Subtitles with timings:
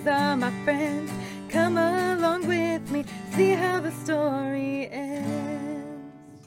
[0.00, 1.10] these are my friends.
[1.50, 6.46] Come along with me, see how the story ends.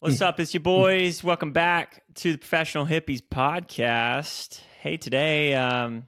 [0.00, 0.38] What's up?
[0.40, 1.22] It's your boys.
[1.24, 4.60] Welcome back to the Professional Hippies podcast.
[4.80, 6.06] Hey, today, um,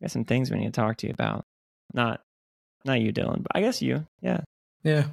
[0.00, 1.44] got some things we need to talk to you about.
[1.92, 2.20] Not,
[2.84, 4.06] not you, Dylan, but I guess you.
[4.22, 4.40] Yeah,
[4.82, 5.06] Yeah.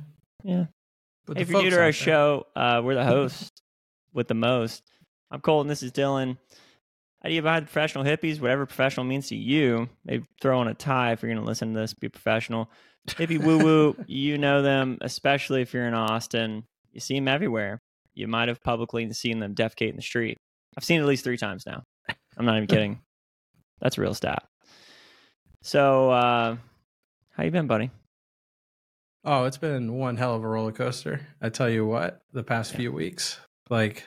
[0.43, 0.65] yeah.
[1.25, 3.51] But Hey, if you're new to our there- show, uh, we're the hosts
[4.13, 4.81] with the most.
[5.29, 5.67] I'm Colton.
[5.67, 6.37] This is Dylan.
[7.25, 9.89] Idea behind professional hippies, whatever professional means to you.
[10.05, 11.93] Maybe throw on a tie if you're going to listen to this.
[11.93, 12.69] Be professional.
[13.07, 13.95] Hippie woo woo.
[14.07, 16.63] you know them, especially if you're in Austin.
[16.93, 17.81] You see them everywhere.
[18.13, 20.37] You might have publicly seen them defecate in the street.
[20.77, 21.83] I've seen it at least three times now.
[22.37, 23.01] I'm not even kidding.
[23.81, 24.43] That's a real stat.
[25.61, 26.55] So, uh,
[27.31, 27.91] how you been, buddy?
[29.25, 31.21] Oh, it's been one hell of a roller coaster.
[31.41, 32.77] I tell you what, the past Yeah.
[32.77, 33.39] few weeks.
[33.69, 34.05] Like,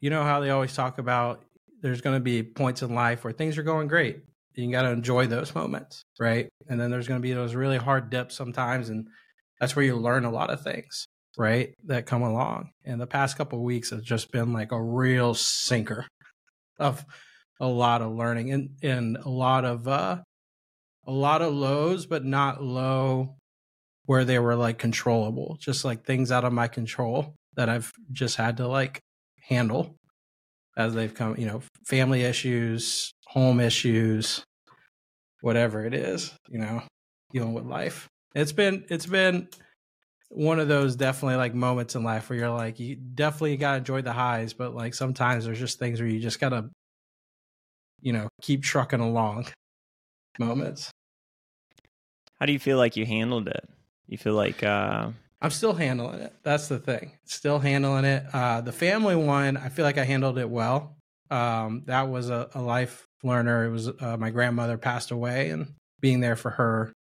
[0.00, 1.42] you know how they always talk about
[1.82, 4.20] there's going to be points in life where things are going great.
[4.54, 6.48] You got to enjoy those moments, right?
[6.68, 8.88] And then there's going to be those really hard dips sometimes.
[8.88, 9.06] And
[9.60, 11.74] that's where you learn a lot of things, right?
[11.84, 12.70] That come along.
[12.84, 16.06] And the past couple weeks have just been like a real sinker
[16.78, 17.04] of
[17.60, 20.18] a lot of learning and, and a lot of, uh,
[21.06, 23.36] a lot of lows, but not low
[24.06, 28.36] where they were like controllable, just like things out of my control that I've just
[28.36, 29.00] had to like
[29.48, 29.94] handle
[30.78, 34.44] as they've come, you know, family issues, home issues,
[35.42, 36.82] whatever it is, you know,
[37.32, 38.08] dealing with life.
[38.34, 39.48] It's been it's been
[40.30, 43.78] one of those definitely like moments in life where you're like you definitely got to
[43.78, 46.70] enjoy the highs, but like sometimes there's just things where you just got to
[48.00, 49.48] you know, keep trucking along
[50.38, 50.90] moments.
[52.38, 53.68] How do you feel like you handled it?
[54.06, 55.10] You feel like, uh,
[55.40, 56.34] I'm still handling it.
[56.42, 57.12] That's the thing.
[57.24, 58.24] Still handling it.
[58.32, 60.96] Uh, the family one, I feel like I handled it well.
[61.30, 63.66] Um, that was a, a life learner.
[63.66, 66.92] It was uh, my grandmother passed away, and being there for her,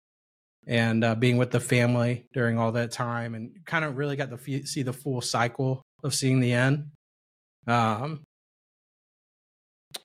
[0.68, 4.30] and uh, being with the family during all that time, and kind of really got
[4.30, 6.92] to see the full cycle of seeing the end.
[7.66, 8.22] Um,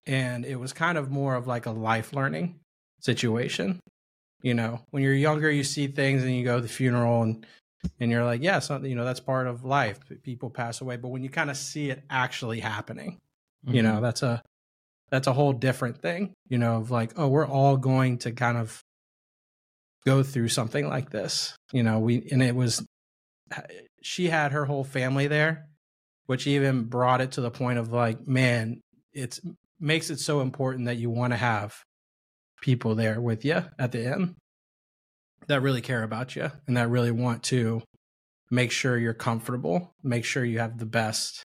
[0.06, 2.60] and it was kind of more of like a life learning
[3.00, 3.80] situation.
[4.42, 7.46] You know, when you're younger, you see things and you go to the funeral and
[8.00, 9.98] and you're like, yeah, something you know that's part of life.
[10.22, 13.18] People pass away, but when you kind of see it actually happening,
[13.66, 14.02] you know, mm-hmm.
[14.02, 14.42] that's a
[15.10, 16.32] that's a whole different thing.
[16.48, 18.82] You know, of like, oh, we're all going to kind of
[20.04, 21.56] go through something like this.
[21.72, 22.84] You know, we and it was
[24.02, 25.66] she had her whole family there,
[26.26, 28.80] which even brought it to the point of like, man,
[29.12, 29.40] it's
[29.80, 31.74] makes it so important that you want to have
[32.60, 34.36] people there with you at the end
[35.52, 37.82] that really care about you and that really want to
[38.50, 41.42] make sure you're comfortable, make sure you have the best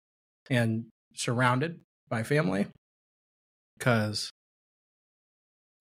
[0.49, 2.66] and surrounded by family.
[3.78, 4.31] Cause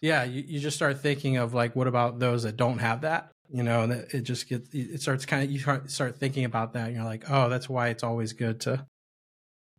[0.02, 3.32] yeah, you, you just start thinking of like, what about those that don't have that?
[3.52, 6.88] You know, and it, just gets, it starts kind of, you start thinking about that
[6.88, 8.86] and you're like, oh, that's why it's always good to,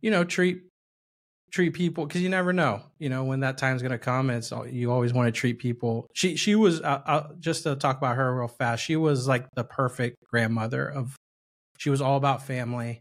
[0.01, 0.63] you know, treat,
[1.51, 4.29] treat people because you never know, you know, when that time's going to come.
[4.29, 6.07] It's, you always want to treat people.
[6.13, 9.45] She, she was, uh, uh, just to talk about her real fast, she was like
[9.55, 11.15] the perfect grandmother of,
[11.77, 12.99] she was all about family.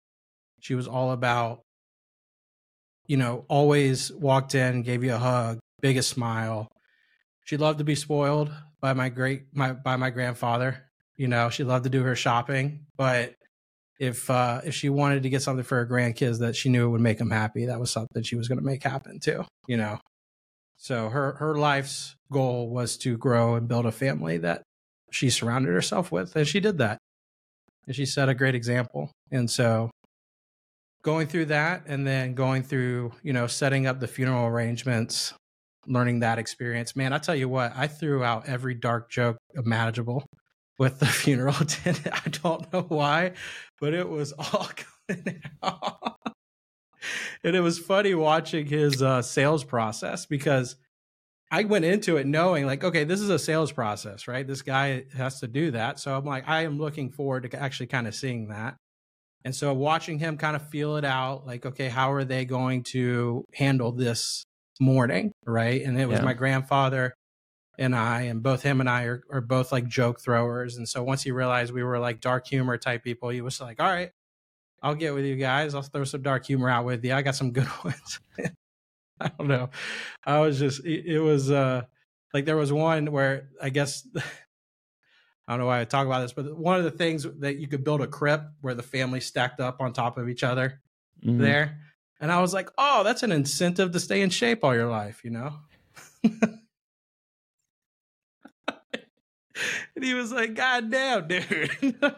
[0.60, 1.60] She was all about,
[3.06, 6.68] you know, always walked in, gave you a hug, biggest smile.
[7.44, 10.84] She loved to be spoiled by my great my by my grandfather.
[11.16, 13.34] You know, she loved to do her shopping, but
[14.00, 16.90] if uh if she wanted to get something for her grandkids that she knew it
[16.90, 19.76] would make them happy, that was something she was going to make happen too, you
[19.76, 19.98] know.
[20.78, 24.62] So her her life's goal was to grow and build a family that
[25.12, 26.98] she surrounded herself with and she did that.
[27.86, 29.10] And she set a great example.
[29.30, 29.90] And so
[31.02, 35.34] going through that and then going through, you know, setting up the funeral arrangements,
[35.86, 36.96] learning that experience.
[36.96, 40.24] Man, I tell you what, I threw out every dark joke imaginable
[40.80, 42.08] with the funeral attendant.
[42.26, 43.32] I don't know why,
[43.80, 44.68] but it was all
[45.08, 46.16] coming out.
[47.44, 50.76] and it was funny watching his uh, sales process because
[51.52, 54.46] I went into it knowing like, okay, this is a sales process, right?
[54.46, 55.98] This guy has to do that.
[56.00, 58.76] So I'm like, I am looking forward to actually kind of seeing that.
[59.44, 62.84] And so watching him kind of feel it out, like, okay, how are they going
[62.84, 64.44] to handle this
[64.80, 65.32] morning?
[65.46, 65.82] Right.
[65.82, 66.24] And it was Yeah.
[66.24, 67.14] my grandfather
[67.80, 70.76] and I, and both him and I are, are both like joke throwers.
[70.76, 73.80] And so once he realized we were like dark humor type people, he was like,
[73.80, 74.12] all right,
[74.82, 75.74] I'll get with you guys.
[75.74, 77.14] I'll throw some dark humor out with you.
[77.14, 78.20] I got some good ones.
[79.18, 79.70] I don't know.
[80.24, 81.82] I was just, it, it was uh
[82.32, 84.06] like there was one where I guess,
[85.48, 87.66] I don't know why I talk about this, but one of the things that you
[87.66, 90.80] could build a crypt where the family stacked up on top of each other
[91.26, 91.38] Mhm.
[91.38, 91.80] there.
[92.20, 95.22] And I was like, oh, that's an incentive to stay in shape all your life,
[95.24, 95.54] you know?
[99.96, 101.96] and he was like, God damn, dude.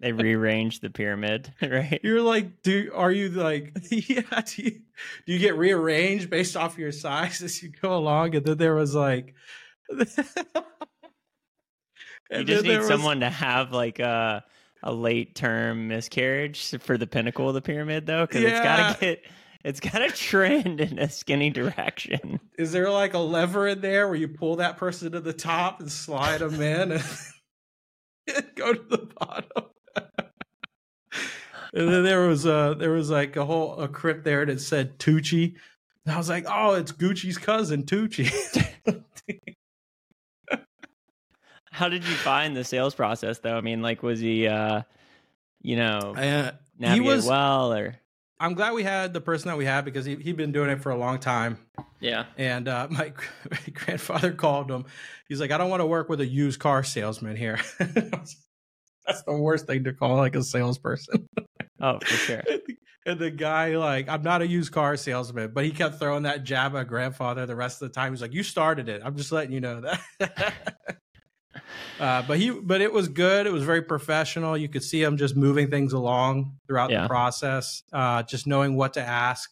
[0.00, 2.00] They rearranged the pyramid, right?
[2.02, 4.22] You're like, do are you like, yeah?
[4.46, 8.34] Do you, do you get rearranged based off your size as you go along?
[8.34, 9.34] And then there was like,
[9.90, 10.06] You
[12.44, 14.42] just need was- someone to have like a
[14.82, 19.00] a late term miscarriage for the pinnacle of the pyramid, though, because it's got to
[19.00, 19.24] get
[19.64, 22.40] it's got to trend in a skinny direction.
[22.58, 25.80] Is there like a lever in there where you pull that person to the top
[25.80, 27.04] and slide them in and
[28.56, 29.66] go to the bottom?
[31.72, 34.98] and then there was uh there was like a whole a crypt there that said
[34.98, 35.54] Tucci.
[36.06, 38.30] And I was like, oh, it's Gucci's cousin Tucci.
[41.72, 43.56] How did you find the sales process, though?
[43.56, 44.82] I mean, like, was he, uh,
[45.62, 47.26] you know, Uh, he was.
[47.26, 47.96] well, or
[48.40, 50.82] I'm glad we had the person that we had because he he'd been doing it
[50.82, 51.58] for a long time.
[52.00, 53.12] yeah, And uh, my,
[53.50, 54.86] my grandfather called him.
[55.28, 57.60] He's like, I don't want to work with a used car salesman here.
[57.78, 61.28] That's the worst thing to call like a salesperson.
[61.80, 62.42] oh, for sure.
[62.48, 62.76] and, the,
[63.06, 66.44] and the guy, like, I'm not a used car salesman, but he kept throwing that
[66.44, 68.12] jab at grandfather the rest of the time.
[68.12, 69.02] He's like, You started it.
[69.04, 70.66] I'm just letting you know that.
[71.98, 73.46] Uh, but he, but it was good.
[73.46, 74.56] It was very professional.
[74.56, 77.02] You could see him just moving things along throughout Yeah.
[77.02, 79.50] the process, uh, just knowing what to ask,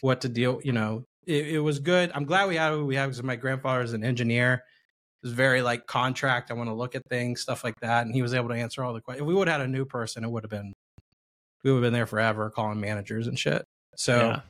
[0.00, 0.60] what to deal.
[0.64, 2.10] You know, it, it was good.
[2.14, 4.62] I'm glad we had who we had because my grandfather is an engineer.
[5.22, 6.50] It was very like contract.
[6.50, 8.84] I want to look at things, stuff like that, and he was able to answer
[8.84, 9.22] all the questions.
[9.22, 10.72] If we would have had a new person, it would have been
[11.64, 13.64] we would have been there forever calling managers and shit.
[13.96, 14.40] So yeah.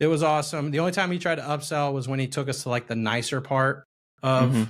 [0.00, 0.70] it was awesome.
[0.72, 2.96] The only time he tried to upsell was when he took us to like the
[2.96, 3.84] nicer part
[4.22, 4.68] of Mhm.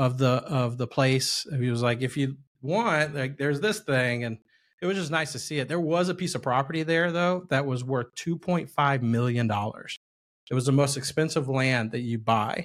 [0.00, 1.46] Of the of the place.
[1.58, 4.38] He was like, if you want, like there's this thing and
[4.80, 5.68] it was just nice to see it.
[5.68, 9.46] There was a piece of property there though that was worth two point five million
[9.46, 9.98] dollars.
[10.50, 12.64] It was the most expensive land that you buy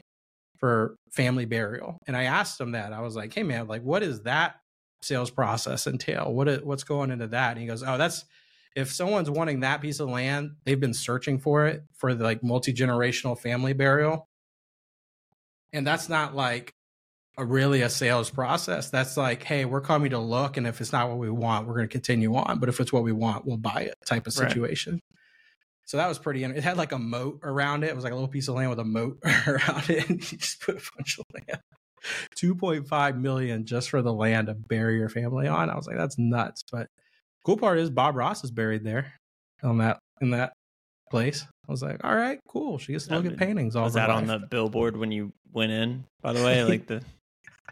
[0.60, 2.00] for family burial.
[2.08, 2.94] And I asked him that.
[2.94, 4.56] I was like, hey man, like what is that
[5.02, 6.34] sales process entail?
[6.34, 7.52] What is, what's going into that?
[7.52, 8.24] And he goes, oh, that's
[8.78, 12.42] if someone's wanting that piece of land, they've been searching for it for the, like
[12.42, 14.30] multi generational family burial,
[15.74, 16.74] and that's not like
[17.38, 18.90] a really a sales process.
[18.90, 21.76] That's like, hey, we're coming to look, and if it's not what we want, we're
[21.76, 22.60] going to continue on.
[22.60, 23.96] But if it's what we want, we'll buy it.
[24.06, 24.50] Type of Right.
[24.50, 25.00] situation.
[25.88, 26.44] So that was pretty.
[26.44, 27.90] It had like a moat around it.
[27.90, 30.38] It was like a little piece of land with a moat around it, and you
[30.38, 31.62] just put a bunch of land.
[32.36, 35.70] 2.5 million just for the land to bury your family on.
[35.70, 36.64] I was like, that's nuts.
[36.72, 36.88] But
[37.44, 39.14] cool part is Bob Ross is buried there
[39.64, 40.54] on that in that
[41.12, 41.46] place.
[41.68, 42.78] I was like, all right, cool.
[42.78, 45.34] She gets to I look at paintings all Was that on the billboard when you
[45.52, 46.06] went in?
[46.22, 47.04] By the way, like the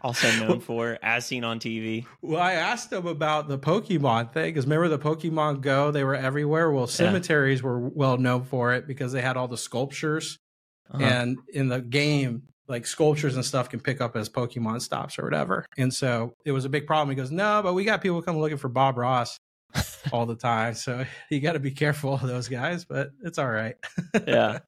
[0.02, 2.04] also known for as seen on TV.
[2.22, 5.90] Well, I asked him about the Pokemon thing because remember the Pokemon Go?
[5.90, 6.70] They were everywhere.
[6.70, 10.38] Well, cemeteries were well known for it because they had all the sculptures,
[10.90, 11.02] Uh-huh.
[11.02, 15.24] and in the game, like sculptures and stuff can pick up as Pokemon stops or
[15.24, 15.66] whatever.
[15.76, 17.10] And so it was a big problem.
[17.10, 19.38] He goes, "No, but we got people come looking for Bob Ross
[20.12, 23.48] all the time, so you got to be careful of those guys." But it's all
[23.50, 23.76] right.
[24.26, 24.60] yeah.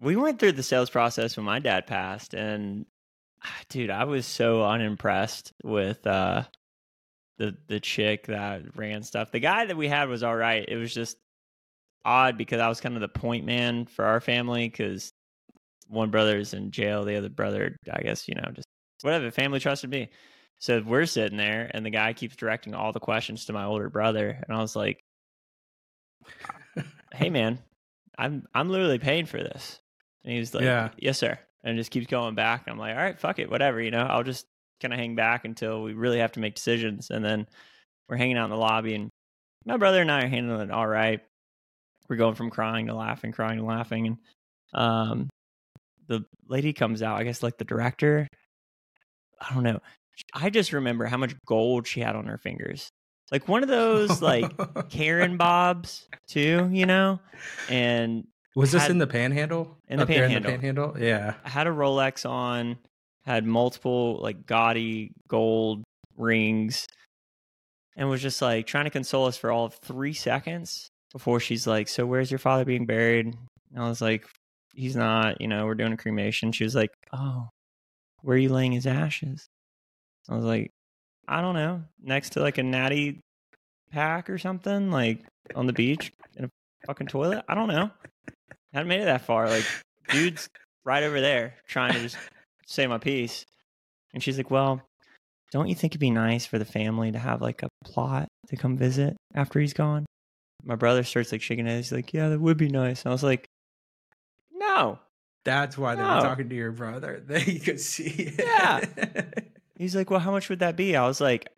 [0.00, 2.86] We went through the sales process when my dad passed and
[3.68, 6.44] dude, I was so unimpressed with uh
[7.38, 9.30] the the chick that ran stuff.
[9.30, 10.64] The guy that we had was all right.
[10.66, 11.16] It was just
[12.04, 15.12] odd because I was kind of the point man for our family cuz
[15.88, 18.68] one brother's in jail, the other brother, I guess, you know, just
[19.02, 20.10] whatever, family trusted me.
[20.58, 23.88] So we're sitting there and the guy keeps directing all the questions to my older
[23.88, 25.02] brother and I was like,
[27.14, 27.58] "Hey man,
[28.18, 29.80] I'm I'm literally paying for this."
[30.24, 30.90] And he was like, Yeah.
[30.98, 32.62] "Yes, sir." And just keeps going back.
[32.66, 34.46] And I'm like, "All right, fuck it, whatever." You know, I'll just
[34.80, 37.10] kind of hang back until we really have to make decisions.
[37.10, 37.46] And then
[38.08, 39.10] we're hanging out in the lobby, and
[39.64, 41.20] my brother and I are handling it all right.
[42.08, 44.18] We're going from crying to laughing, crying to laughing, and
[44.72, 45.30] um,
[46.08, 47.18] the lady comes out.
[47.18, 48.26] I guess like the director.
[49.40, 49.80] I don't know.
[50.34, 52.90] I just remember how much gold she had on her fingers,
[53.30, 54.50] like one of those like
[54.90, 57.20] Karen bobs too, you know,
[57.68, 58.26] and
[58.56, 59.76] was this in the Panhandle?
[59.88, 60.36] In the Panhandle.
[60.36, 61.34] In the Panhandle, yeah.
[61.44, 62.78] I had a Rolex on,
[63.24, 65.84] had multiple like gaudy gold
[66.16, 66.86] rings,
[67.96, 71.66] and was just like trying to console us for all of three seconds before she's
[71.66, 73.36] like, "So where's your father being buried?" And
[73.76, 74.26] I was like,
[74.74, 75.40] "He's not.
[75.40, 77.48] You know, we're doing a cremation." She was like, "Oh,
[78.22, 79.46] where are you laying his ashes?"
[80.28, 80.70] I was like,
[81.28, 83.20] "I don't know, next to like a natty
[83.90, 86.50] pack or something, like on the beach in a
[86.86, 87.44] fucking toilet.
[87.48, 87.90] I don't know.
[88.72, 89.48] Hadn't made it that far.
[89.48, 89.64] Like,
[90.10, 90.48] dude's
[90.84, 92.16] right over there trying to just
[92.66, 93.44] say my piece.
[94.14, 94.80] And she's like, Well,
[95.52, 98.56] don't you think it'd be nice for the family to have like a plot to
[98.56, 100.06] come visit after he's gone?
[100.64, 101.78] My brother starts like shaking his head.
[101.78, 103.02] He's like, Yeah, that would be nice.
[103.02, 103.46] And I was like,
[104.52, 104.98] No.
[105.44, 106.16] That's why they No.
[106.16, 107.22] were talking to your brother.
[107.26, 108.34] They could see it.
[108.38, 108.84] Yeah.
[109.78, 110.94] He's like, well, how much would that be?
[110.94, 111.48] I was like,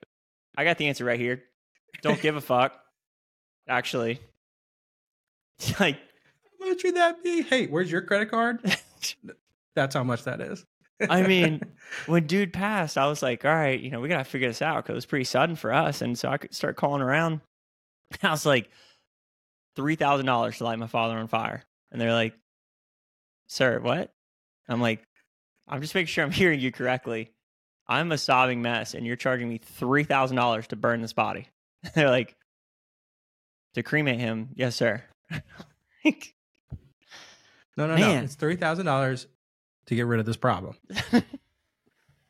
[0.57, 1.43] I got the answer right here.
[2.03, 2.79] Don't give a fuck.
[3.69, 4.21] Actually.
[5.81, 5.99] Like,
[6.69, 7.43] much would that be?
[7.43, 8.61] Hey, where's your credit card?
[9.75, 10.65] That's how much that is.
[11.09, 11.63] I mean,
[12.07, 14.63] when dude passed, I was like, all right, you know, we got to figure this
[14.63, 16.03] out because it was pretty sudden for us.
[16.03, 17.41] And so I could start calling around.
[18.23, 18.71] I was like,
[19.77, 21.65] $3,000 to light my father on fire.
[21.91, 22.35] And they're like,
[23.49, 24.13] sir, what?
[24.69, 25.03] I'm like,
[25.69, 27.33] I'm just making sure I'm hearing you correctly.
[27.89, 31.49] I'm a sobbing mess and you're charging me $3,000 to burn this body.
[31.95, 32.37] they're like,
[33.75, 34.51] to cremate him.
[34.55, 35.03] Yes, sir.
[36.05, 36.35] Like,
[37.77, 38.01] no, no, Man.
[38.01, 38.25] no.
[38.25, 39.27] It's three thousand dollars
[39.87, 40.77] to get rid of this problem.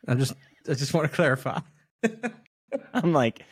[0.08, 0.32] I'm just,
[0.68, 1.60] I just want to clarify.
[2.94, 3.44] I'm like,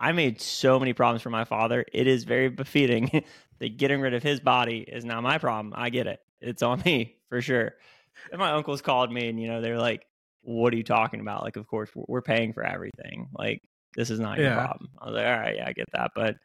[0.00, 1.84] I made so many problems for my father.
[1.92, 3.24] It is very befitting
[3.60, 5.72] that getting rid of his body is not my problem.
[5.76, 6.20] I get it.
[6.40, 7.72] It's on me for sure.
[8.30, 10.04] And my uncles called me and, you know, they're like,
[10.42, 11.42] what are you talking about?
[11.42, 13.28] Like, of course, we're paying for everything.
[13.32, 13.62] Like,
[13.96, 14.54] this is not your Yeah.
[14.56, 14.90] problem.
[15.00, 16.10] I was like, all right, yeah, I get that.
[16.14, 16.36] But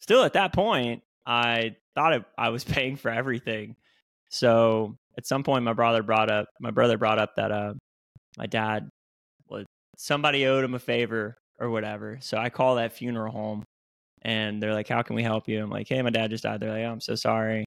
[0.00, 3.76] still, at that point, I thought it, I was paying for everything.
[4.30, 7.74] So at some point, my brother brought up, my brother brought up that uh,
[8.36, 8.88] my dad
[9.48, 9.64] was
[9.96, 12.18] somebody owed him a favor or whatever.
[12.20, 13.64] So I call that funeral home
[14.22, 15.62] and they're like, How can we help you?
[15.62, 16.60] I'm like, Hey, my dad just died.
[16.60, 17.64] They're like, oh, I'm so sorry.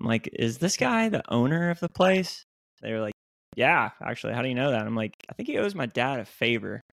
[0.00, 2.44] I'm like, Is this guy the owner of the place?
[2.82, 3.14] They were like,
[3.56, 4.34] Yeah, actually.
[4.34, 4.86] How do you know that?
[4.86, 6.80] I'm like, I think he owes my dad a favor.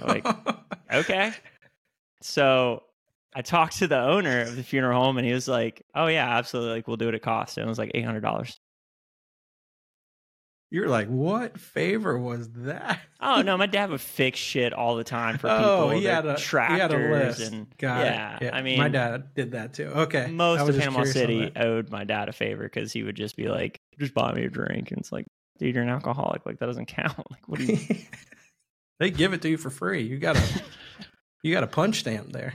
[0.00, 0.26] Like,
[0.92, 1.32] Okay.
[2.22, 2.82] So
[3.34, 6.36] I talked to the owner of the funeral home and he was like, Oh, yeah,
[6.36, 6.74] absolutely.
[6.74, 7.56] Like, we'll do what it costs.
[7.56, 8.56] And it was like $800.
[10.74, 12.98] You're like, what favor was that?
[13.20, 15.68] Oh, no, my dad would fix shit all the time for oh, people.
[15.68, 17.52] oh, he had a tractors he had a list.
[17.52, 18.52] and Got yeah, it.
[18.52, 19.86] I mean, my dad did that too.
[19.86, 23.46] Okay, most of Panama City owed my dad a favor because he would just be
[23.46, 25.26] like, "Just buy me a drink," and it's like,
[25.60, 26.44] "Dude, you're an alcoholic.
[26.44, 27.18] Like that doesn't count.
[27.30, 27.78] Like what do you?"
[28.98, 30.02] they give it to you for free.
[30.02, 30.42] You got a
[31.44, 32.54] you got a punch stamp there.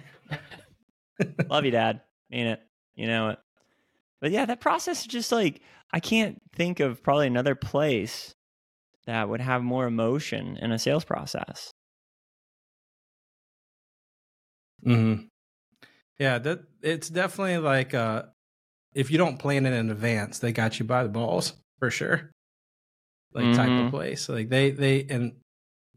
[1.49, 2.01] Love you, Dad.
[2.29, 2.61] Mean it.
[2.95, 3.39] You know it.
[4.21, 5.61] But yeah, that process is just like
[5.93, 8.35] I can't think of probably another place
[9.05, 11.71] that would have more emotion in a sales process.
[14.85, 15.23] Mm-hmm.
[16.19, 18.23] Yeah, that it's definitely like uh,
[18.93, 22.31] if you don't plan it in advance, they got you by the balls for sure.
[23.33, 23.85] Like type Mhm.
[23.85, 25.39] of place, like they they and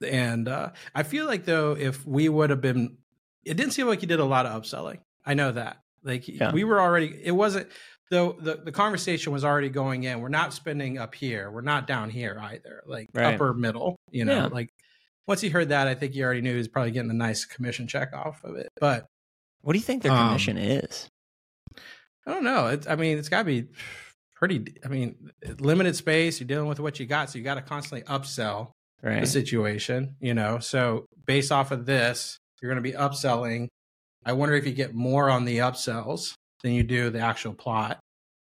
[0.07, 2.99] and uh, I feel like though if we would have been,
[3.45, 5.01] it didn't seem like you did a lot of upselling.
[5.25, 5.79] I know that.
[6.03, 6.53] Like Yeah.
[6.53, 7.69] we were already, it wasn't
[8.11, 10.21] though the the conversation was already going in.
[10.21, 11.51] We're not spending up here.
[11.51, 12.83] We're not down here either.
[12.87, 13.35] Like Right.
[13.35, 13.97] upper middle.
[14.11, 14.47] You know, Yeah.
[14.47, 14.69] like
[15.27, 17.45] once he heard that, I think he already knew he was probably getting a nice
[17.45, 18.69] commission check off of it.
[18.81, 19.07] But
[19.63, 21.09] What do you think their Um, commission is?
[22.27, 22.67] I don't know.
[22.69, 23.69] It's, I mean, it's got to be
[24.35, 24.65] pretty.
[24.85, 26.41] I mean, limited space.
[26.41, 30.17] You're dealing with what you got, so you got to constantly upsell the situation.
[30.21, 33.69] You know, so based off of this, you're going to be upselling.
[34.25, 37.99] I wonder if you get more on the upsells than you do the actual plot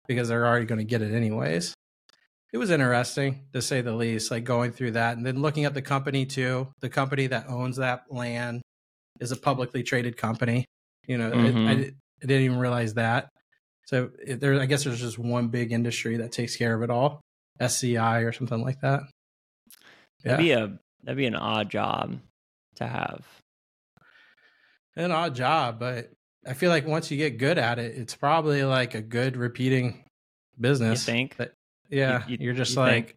[0.09, 1.75] because they're already going to get it anyways.
[2.53, 5.75] It was interesting to say the least, like going through that and then looking at
[5.75, 6.69] the company too.
[6.81, 8.62] The company that owns that land
[9.21, 10.65] is a publicly traded company.
[11.07, 11.77] You know, it- I, Mhm.
[11.77, 13.29] di- I didn't even realize that.
[13.87, 16.91] So it, there, I guess there's just one big industry that takes care of it
[16.91, 17.21] all,
[17.61, 19.03] SCI or something like that.
[20.25, 22.21] Yeah, That'd be a that'd be an odd job
[22.77, 23.25] to have.
[24.97, 26.11] An odd job, but
[26.47, 30.04] I feel like once you get good at it, it's probably like a good repeating
[30.59, 31.04] business.
[31.04, 31.37] think?
[31.37, 31.52] That-
[31.88, 33.06] yeah, You- you- you, are just you think?
[33.06, 33.16] like,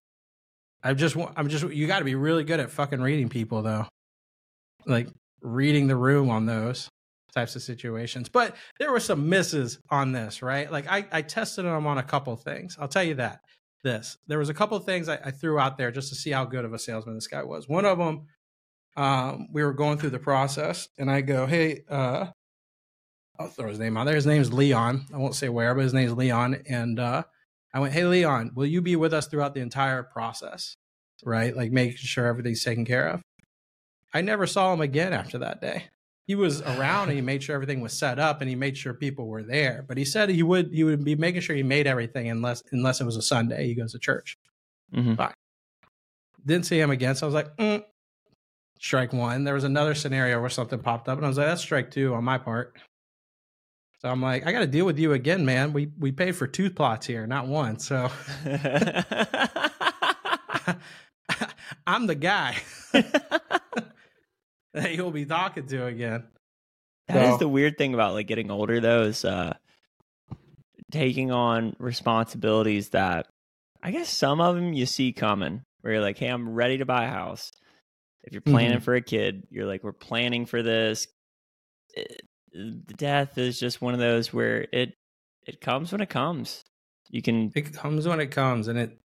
[0.84, 1.16] I just.
[1.38, 1.64] I'm just.
[1.70, 3.86] You got to be really good at fucking reading people, though.
[4.86, 5.08] Like
[5.42, 6.90] reading the room on those
[7.34, 8.28] types of situations.
[8.30, 10.70] But there were some misses on this, right?
[10.72, 12.78] Like I, I tested them on a couple things.
[12.80, 13.40] I'll tell you that.
[13.84, 16.32] This there was a couple of things I, I threw out there just to see
[16.32, 17.68] how good of a salesman this guy was.
[17.68, 18.28] One of them,
[18.96, 22.28] um, we were going through the process, and I go, "Hey, uh,
[23.40, 24.16] I'll throw his name out there.
[24.16, 25.06] His name's Leon.
[25.14, 26.64] I won't say where, but his name's Leon.
[26.68, 27.24] And uh,
[27.74, 30.78] I went, Hey, Leon, will you be with us throughout the entire process?
[31.24, 31.56] Right?
[31.56, 33.22] Like making sure everything's taken care of.
[34.14, 35.86] I never saw him again after that day.
[36.26, 38.94] He was around and he made sure everything was set up and he made sure
[38.94, 39.84] people were there.
[39.86, 43.02] But he said he would he would be making sure he made everything unless unless
[43.02, 43.68] it was a Sunday.
[43.68, 44.38] He goes to church.
[44.94, 45.22] Mm-hmm.
[46.46, 47.16] Didn't see him again.
[47.16, 47.84] So I was like, mm,
[48.84, 49.46] strike one.
[49.46, 52.14] There was another scenario where something popped up, and I was like, that's strike two
[52.14, 52.78] on my part.
[54.00, 55.72] So I'm like, I got to deal with you again, man.
[55.72, 57.80] We we paid for two plots here, not one.
[57.80, 58.10] So
[61.88, 62.58] I'm the guy
[64.74, 66.26] that you'll be talking to again.
[67.08, 69.54] That is So- the weird thing about like getting older though is uh
[70.92, 73.28] taking on responsibilities that
[73.82, 76.86] I guess some of them you see coming where you're like, hey, I'm ready to
[76.86, 77.52] buy a house.
[78.24, 78.84] If you're planning Mhm.
[78.84, 81.08] for a kid, you're like, we're planning for this.
[81.96, 84.94] It- the death is just one of those where it
[85.48, 86.64] it comes when it comes.
[87.10, 89.00] You can it comes when it comes and it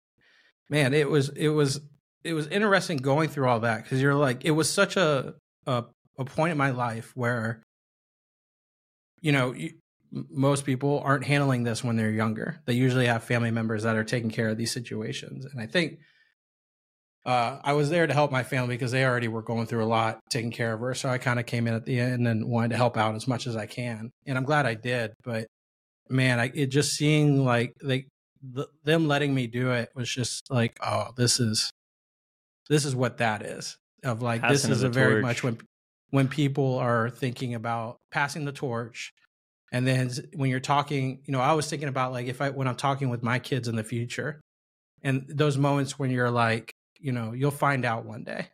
[0.70, 1.80] man it was it was
[2.24, 5.34] it was interesting going through all that because you're like it was such a,
[5.66, 5.84] a
[6.18, 7.62] a point in my life where
[9.20, 9.74] you know you,
[10.10, 14.04] most people aren't handling this when they're younger they usually have family members that are
[14.04, 15.98] taking care of these situations and i think
[17.26, 19.86] uh, I was there to help my family because they already were going through a
[19.86, 20.94] lot, taking care of her.
[20.94, 23.26] So I kind of came in at the end and wanted to help out as
[23.26, 25.12] much as I can, and I'm glad I did.
[25.22, 25.46] But
[26.08, 28.06] man, I, it just seeing like they
[28.42, 31.70] the, them letting me do it was just like, oh, this is
[32.68, 33.76] this is what that is.
[34.02, 35.58] Of like this Passing of is a very much when
[36.10, 39.12] when people are thinking about passing the torch,
[39.72, 42.68] and then when you're talking, you know, I was thinking about like if I when
[42.68, 44.42] I'm talking with my kids in the future,
[45.02, 46.70] and those moments when you're like,
[47.04, 48.48] you know, you'll find out one day.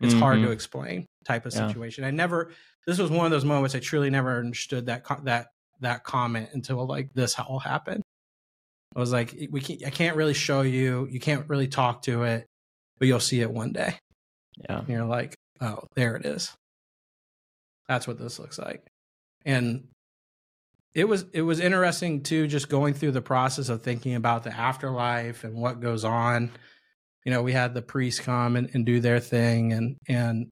[0.00, 0.52] It's hard to Mhm.
[0.52, 1.68] explain type of Yeah.
[1.68, 2.04] situation.
[2.04, 2.50] I never.
[2.86, 5.48] This was one of those moments I truly never understood that that
[5.80, 8.02] that comment until like this all happened.
[8.96, 11.06] I was like, we can't, I can't really show you.
[11.10, 12.46] You can't really talk to it,
[12.98, 13.98] but you'll see it one day.
[14.68, 14.78] yeah.
[14.80, 16.52] And you're like, oh, there it is.
[17.88, 18.86] That's what this looks like.
[19.44, 19.88] And
[20.94, 24.50] it was it was interesting too, just going through the process of thinking about the
[24.56, 26.50] afterlife and what goes on.
[27.24, 30.48] You know, we had the priests come and, and do their thing and and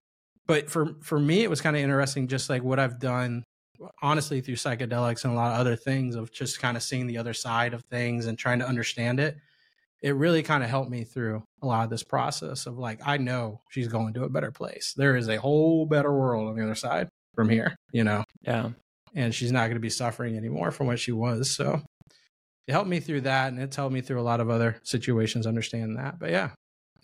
[0.46, 3.44] but for for me it was kind of interesting just like what I've done
[4.02, 7.18] honestly through psychedelics and a lot of other things of just kind of seeing the
[7.18, 9.36] other side of things and trying to understand it
[10.02, 13.16] it really kind of helped me through a lot of this process of like i
[13.16, 16.62] know she's going to a better place there is a whole better world on the
[16.64, 18.70] other side from here you know Yeah.
[19.14, 21.80] and she's not going to be suffering anymore from what she was so
[22.68, 25.46] it helped me through that and it's helped me through a lot of other situations
[25.46, 26.20] understand that.
[26.20, 26.50] But yeah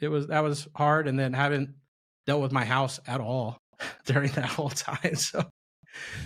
[0.01, 1.75] it was that was hard and then haven't
[2.27, 3.59] dealt with my house at all
[4.07, 5.15] during that whole time.
[5.17, 5.45] So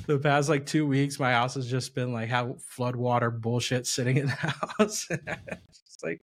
[0.06, 4.16] the past like two weeks my house has just been like how floodwater bullshit sitting
[4.16, 4.32] in the
[4.78, 5.06] house.
[5.10, 6.20] It's like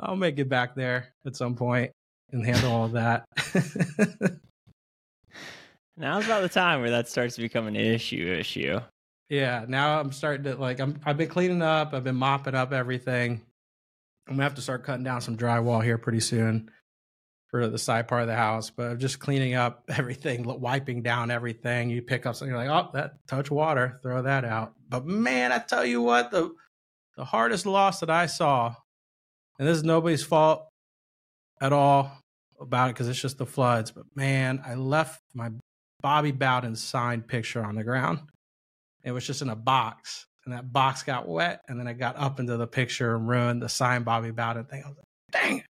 [0.00, 1.90] i'll make it back there at some point
[2.30, 3.26] and handle all that.
[5.98, 8.80] Now's about the time where that starts to become an issue issue.
[9.32, 12.72] Yeah now i'm starting to like i'm i've been cleaning up i've been mopping up
[12.72, 13.40] everything.
[14.28, 16.70] I'm gonna have to start cutting down some drywall here pretty soon
[17.48, 21.30] for the side part of the house but i'm just cleaning up everything wiping down
[21.30, 21.88] everything.
[21.88, 24.74] You pick up something like oh that touch water throw that out.
[24.90, 26.52] But man i tell you what the
[27.16, 28.74] the hardest loss that i saw
[29.58, 30.68] and this is nobody's fault
[31.58, 32.18] at all
[32.60, 35.50] about it because it's just the floods but man i left my
[36.02, 38.20] bobby bowden signed picture on the ground
[39.04, 42.16] it was just in a box, and that box got wet, and then it got
[42.16, 44.82] up into the picture and ruined the signed Bobby Bowden thing.
[44.84, 45.66] I was like, dang it.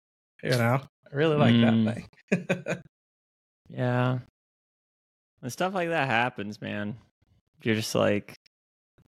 [0.42, 0.80] You know,
[1.12, 1.84] I really like Mm.
[1.84, 2.82] that thing.
[3.68, 4.18] Yeah.
[5.40, 6.96] When stuff like that happens, man,
[7.62, 8.34] you're just like,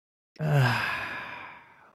[0.40, 0.84] yeah,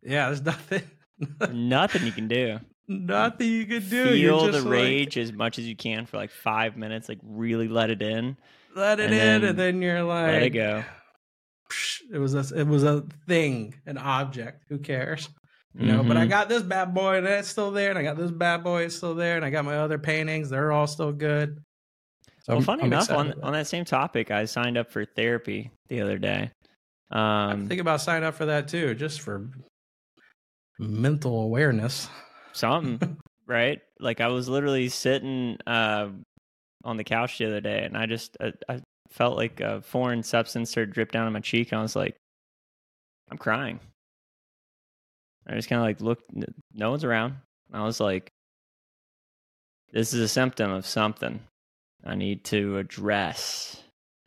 [0.03, 0.83] there's nothing,
[1.51, 2.59] nothing you can do.
[2.87, 4.03] nothing you could do.
[4.13, 7.67] Feel the like, rage as much as you can for like five minutes, like really
[7.67, 8.37] let it in,
[8.75, 10.83] let it and in, then and then you're like, let it go.
[11.71, 14.65] "Psh, It was a, it was a thing, an object.
[14.69, 15.29] Who cares?
[15.73, 16.29] You know, but I Mhm.
[16.29, 18.95] got this bad boy and it's still there, and I got this bad boy, it's
[18.97, 21.57] still there, and I got my other paintings, they're all still good.
[22.43, 25.05] So well, I'm- funny I'm enough, on on that same topic, I signed up for
[25.05, 26.51] therapy the other day.
[27.09, 29.49] I'm Um, thinking about signing up for that too, just for
[30.79, 32.09] mental awareness.
[32.53, 33.79] something, right?
[33.99, 36.09] Like I was literally sitting uh,
[36.83, 38.81] on the couch the other day, and I just I, I
[39.11, 42.15] felt like a foreign substance started drip down on my cheek, and I was like,
[43.29, 43.79] I'm crying.
[45.47, 46.31] I just kind of like looked,
[46.73, 47.35] no one's around.
[47.73, 48.29] I was like,
[49.91, 51.41] this is a symptom of something
[52.05, 53.80] I need to address.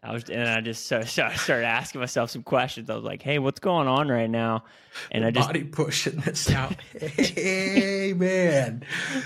[0.04, 2.90] I was, and I just started, started asking myself some questions.
[2.90, 4.64] I was like, "Hey, what's going on right now?"
[5.10, 6.74] And I just, body pushing this out.
[7.00, 8.84] hey man,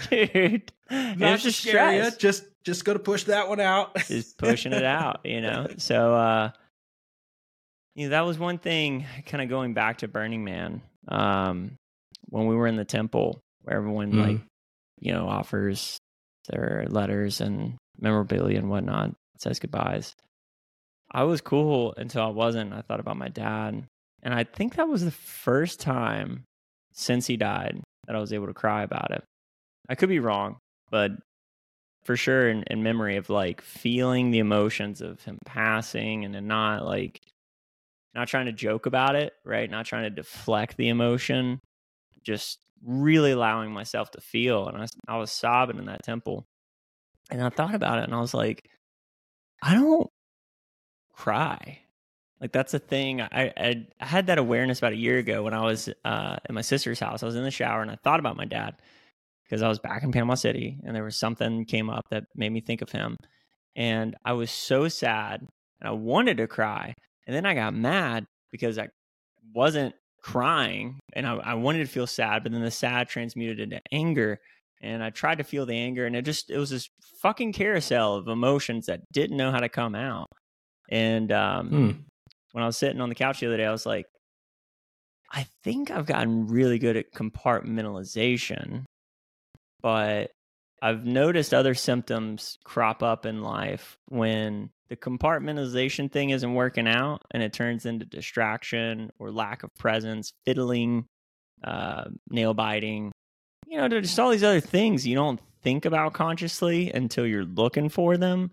[0.08, 2.16] dude, not to just scare you, stress.
[2.16, 3.96] just just go to push that one out.
[4.06, 5.66] just pushing it out, you know.
[5.78, 6.50] So, uh,
[7.94, 9.04] you know, that was one thing.
[9.26, 11.72] Kind of going back to Burning Man, um,
[12.26, 14.26] when we were in the temple, where everyone Mhm.
[14.26, 14.40] like,
[15.00, 15.98] you know, offers
[16.48, 20.14] their letters and memorabilia and whatnot, says goodbyes.
[21.10, 22.72] I was cool until I wasn't.
[22.72, 23.86] I thought about my dad,
[24.22, 26.44] and I think that was the first time
[26.92, 29.22] since he died that I was able to cry about it.
[29.88, 30.58] I could be wrong,
[30.90, 31.12] but
[32.04, 36.46] for sure in, in memory of like feeling the emotions of him passing and then
[36.46, 37.20] not like
[38.14, 39.70] not trying to joke about it, right?
[39.70, 41.60] Not trying to deflect the emotion,
[42.24, 44.66] just really allowing myself to feel.
[44.68, 46.46] And I, I was sobbing in that temple.
[47.30, 48.68] And I thought about it and I was like,
[49.62, 50.08] I don't
[51.18, 51.80] cry.
[52.40, 53.20] Like that's a thing.
[53.20, 56.52] I, I, I had that awareness about a year ago when I was uh, at
[56.52, 57.22] my sister's house.
[57.22, 58.74] I was in the shower and I thought about my dad
[59.44, 62.52] because I was back in Panama City and there was something came up that made
[62.52, 63.16] me think of him.
[63.74, 65.40] And I was so sad
[65.80, 66.94] and I wanted to cry.
[67.26, 68.88] And then I got mad because I
[69.52, 73.80] wasn't crying and I, I wanted to feel sad, but then the sad transmuted into
[73.90, 74.38] anger.
[74.80, 76.88] And I tried to feel the anger and it just, it was this
[77.20, 80.28] fucking carousel of emotions that didn't know how to come out.
[80.88, 81.90] And um, Hmm.
[82.52, 84.06] when I was sitting on the couch the other day, I was like,
[85.30, 88.84] I think I've gotten really good at compartmentalization,
[89.82, 90.30] but
[90.80, 97.20] I've noticed other symptoms crop up in life when the compartmentalization thing isn't working out
[97.30, 101.04] and it turns into distraction or lack of presence, fiddling,
[101.62, 103.12] uh, nail biting.
[103.66, 107.90] You know, just all these other things you don't think about consciously until you're looking
[107.90, 108.50] for them.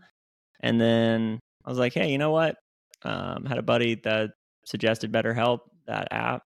[0.60, 2.56] And then I was like, hey, you know what?
[3.04, 4.32] Um, had a buddy that
[4.65, 6.43] suggested BetterHelp, that app.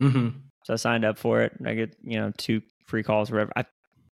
[0.00, 0.28] hmm
[0.64, 1.52] So I signed up for it.
[1.58, 3.52] and I get, you know, two free calls, whatever.
[3.56, 3.64] I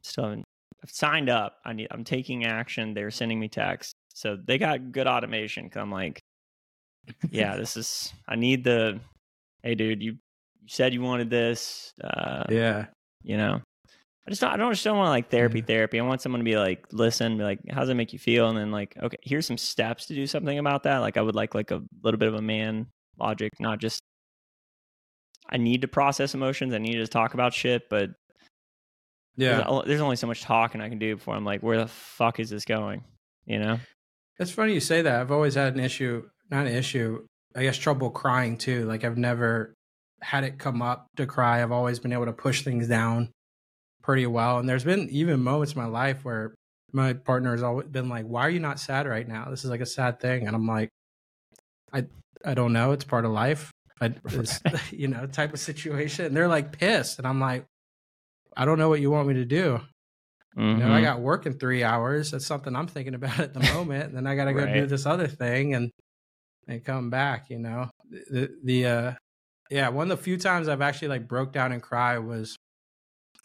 [0.03, 0.45] still haven't
[0.83, 1.57] I've signed up.
[1.65, 2.93] I need I'm taking action.
[2.95, 3.93] They're sending me texts.
[4.15, 5.71] So they got good automation.
[5.71, 6.21] Cause I'm like,
[7.31, 9.01] yeah, this is I need the
[9.63, 11.93] hey dude, you, you said you wanted this.
[12.03, 12.87] Uh Yeah.
[13.23, 13.61] you know.
[14.27, 15.65] I just don't I don't just don't want like therapy Yeah.
[15.67, 15.99] therapy.
[15.99, 18.49] I want someone to be like, listen, be like, how does it make you feel?
[18.49, 20.99] And then like, okay, here's some steps to do something about that.
[20.99, 22.87] Like I would like like a little bit of a man
[23.19, 24.01] logic, not just
[25.51, 26.73] I need to process emotions.
[26.73, 28.11] I need to talk about shit, but
[29.37, 29.65] Yeah.
[29.69, 32.39] there's, there's only so much talking I can do before I'm like, where the fuck
[32.39, 33.03] is this going?
[33.45, 33.79] You know?
[34.39, 35.21] It's funny you say that.
[35.21, 38.87] I've always had an issue, not an issue, I guess trouble crying too.
[38.87, 39.75] Like I've never
[40.23, 41.61] had it come up to cry.
[41.63, 43.31] I've always been able to push things down
[44.03, 44.59] pretty well.
[44.59, 46.55] And there's been even moments in my life where
[46.93, 49.51] my partner has always been like, "Why are you not sad right now?
[49.51, 50.91] This is like a sad thing." And I'm like,
[51.93, 52.07] "I
[52.45, 52.93] I don't know.
[52.93, 53.71] It's part of life.
[54.01, 54.15] I,
[54.91, 57.67] you know, type of situation." And they're like pissed, and I'm like,
[58.57, 59.81] "I don't know what you want me to do."
[60.73, 61.03] You know, I Mhm.
[61.03, 62.33] got work in three hours.
[62.33, 64.07] That's something I'm thinking about at the moment.
[64.07, 65.91] And then I got to go do this other thing and
[66.69, 67.51] and come back.
[67.51, 69.15] You know, the the uh,
[69.71, 72.57] yeah, one of the few times I've actually like broke down and cried was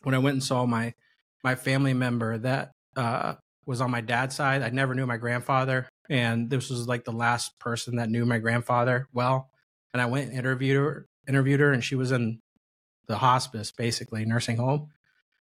[0.07, 0.93] when I went and saw my
[1.43, 3.33] my family member that uh
[3.65, 4.63] was on my dad's side.
[4.63, 8.37] I never knew my grandfather, and this was like the last person that knew my
[8.37, 9.49] grandfather well.
[9.91, 12.39] And I went and interviewed her, interviewed her, and she was in
[13.09, 14.87] the hospice, basically nursing home.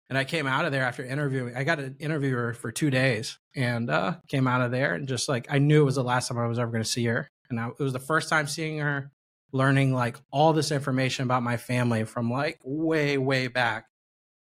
[0.08, 1.58] And I came out of there after interviewing.
[1.58, 5.06] I got to interview her for two days, and uh, came out of there and
[5.06, 7.04] just like I knew it was the last time I was ever going to see
[7.08, 9.12] her, and I, it was the first time seeing her,
[9.52, 13.88] learning like all this information about my family from like way way back,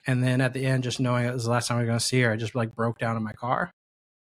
[0.07, 1.99] and then at the end, just knowing it was the last time I was going
[1.99, 3.71] to see her, I just like broke down in my car.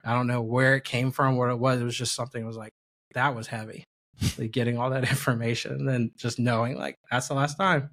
[0.05, 1.81] I don't know where it came from, what it was.
[1.81, 2.43] It was just something.
[2.43, 2.73] that was like
[3.15, 3.85] that was heavy,
[4.39, 7.89] like getting all that information, and then just knowing like that's the last time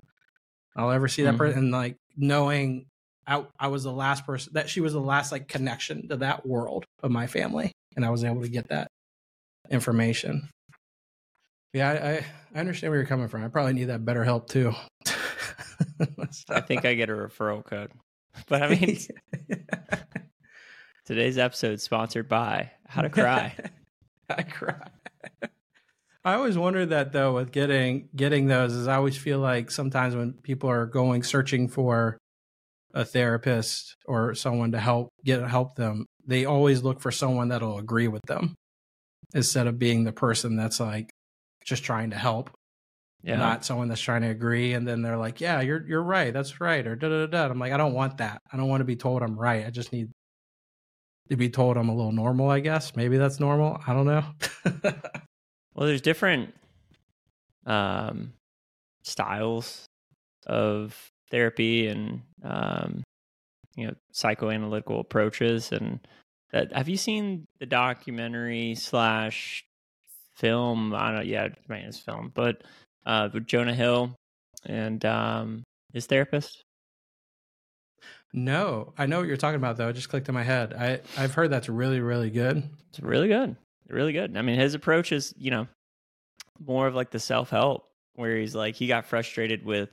[0.75, 1.37] I'll ever see that Mhm.
[1.37, 2.85] person, and like knowing
[3.27, 6.45] I, I was the last person that she was the last like connection to that
[6.45, 8.87] world of my family, and I was able to get that
[9.69, 10.49] information.
[11.73, 13.43] Yeah, I, I understand where you're coming from.
[13.45, 14.73] I probably need that better help too.
[16.49, 17.91] I think I get a referral code.
[18.47, 18.97] But I mean,
[21.05, 23.53] today's episode is sponsored by How to Cry.
[24.29, 24.87] I cry.
[26.23, 30.15] I always wonder that though with getting getting those is I always feel like sometimes
[30.15, 32.17] when people are going searching for
[32.93, 37.79] a therapist or someone to help get help them, they always look for someone that'll
[37.79, 38.55] agree with them
[39.33, 41.09] instead of being the person that's like
[41.65, 42.49] just trying to help,
[43.23, 43.37] Yeah.
[43.37, 44.73] not someone that's trying to agree.
[44.73, 46.33] And then they're like, "Yeah, you're you're right.
[46.33, 47.47] That's right." Or da da da.
[47.47, 47.51] da.
[47.51, 48.41] I'm like, I don't want that.
[48.51, 49.65] I don't want to be told I'm right.
[49.65, 50.09] I just need
[51.29, 52.49] to be told I'm a little normal.
[52.49, 53.79] I guess maybe that's normal.
[53.87, 54.25] I don't know.
[55.73, 56.53] Well, there's different
[57.65, 58.33] um,
[59.03, 59.85] styles
[60.47, 63.03] of therapy and um,
[63.75, 65.71] you know psychoanalytical approaches.
[65.71, 65.99] And
[66.51, 69.63] that have you seen the documentary slash
[70.35, 70.93] film?
[70.93, 71.21] I don't know.
[71.21, 72.63] Yeah, I mean, it's film, but
[73.05, 74.15] uh, Jonah Hill
[74.65, 76.61] and um, his therapist.
[78.33, 79.89] No, I know what you're talking about though.
[79.89, 80.73] It just clicked in my head.
[80.73, 82.63] I I've heard that's really really good.
[82.89, 83.55] It's really good.
[83.89, 84.37] Really good.
[84.37, 85.67] I mean, his approach is, you know,
[86.65, 89.89] more of like the self help, where he's like, he got frustrated with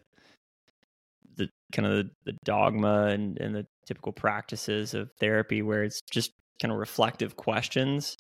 [1.37, 6.01] the kind of the, the dogma and, and the typical practices of therapy, where it's
[6.13, 6.31] just
[6.63, 8.17] kind of reflective questions.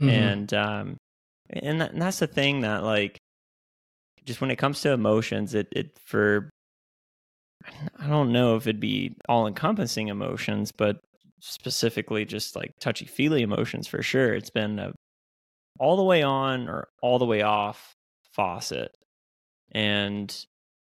[0.00, 0.08] Mhm.
[0.10, 0.96] And, um,
[1.50, 3.18] and, that, and that's the thing that, like,
[4.24, 6.50] just when it comes to emotions, it, it, for
[7.98, 11.00] I don't know if it'd be all encompassing emotions, but
[11.40, 14.34] specifically just like touchy feely emotions for sure.
[14.34, 14.92] It's been a
[15.78, 17.94] all the way on or all the way off
[18.32, 18.92] faucet.
[19.72, 20.34] And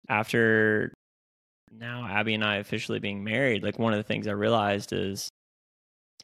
[0.09, 0.93] after
[1.71, 5.29] now Abby and I officially being married, like one of the things I realized is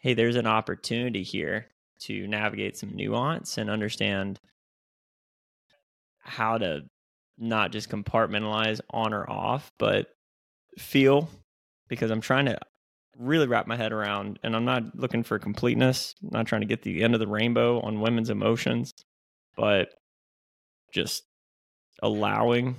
[0.01, 1.66] hey, there's an opportunity here
[1.99, 4.38] to navigate some nuance and understand
[6.21, 6.83] how to
[7.38, 10.09] not just compartmentalize on or off, but
[10.79, 11.29] feel
[11.88, 12.59] because I'm trying to
[13.18, 16.66] really wrap my head around and I'm not looking for completeness, I'm not trying to
[16.66, 18.92] get the end of the rainbow on women's emotions,
[19.57, 19.94] but
[20.92, 21.25] just
[22.03, 22.77] allowing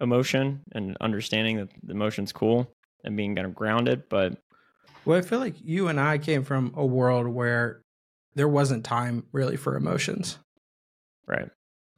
[0.00, 2.72] emotion and understanding that the emotion's cool
[3.04, 4.36] and being kind of grounded, but
[5.04, 7.82] well, I feel like you and I came from a world where
[8.34, 10.38] there wasn't time really for emotions.
[11.26, 11.48] Right.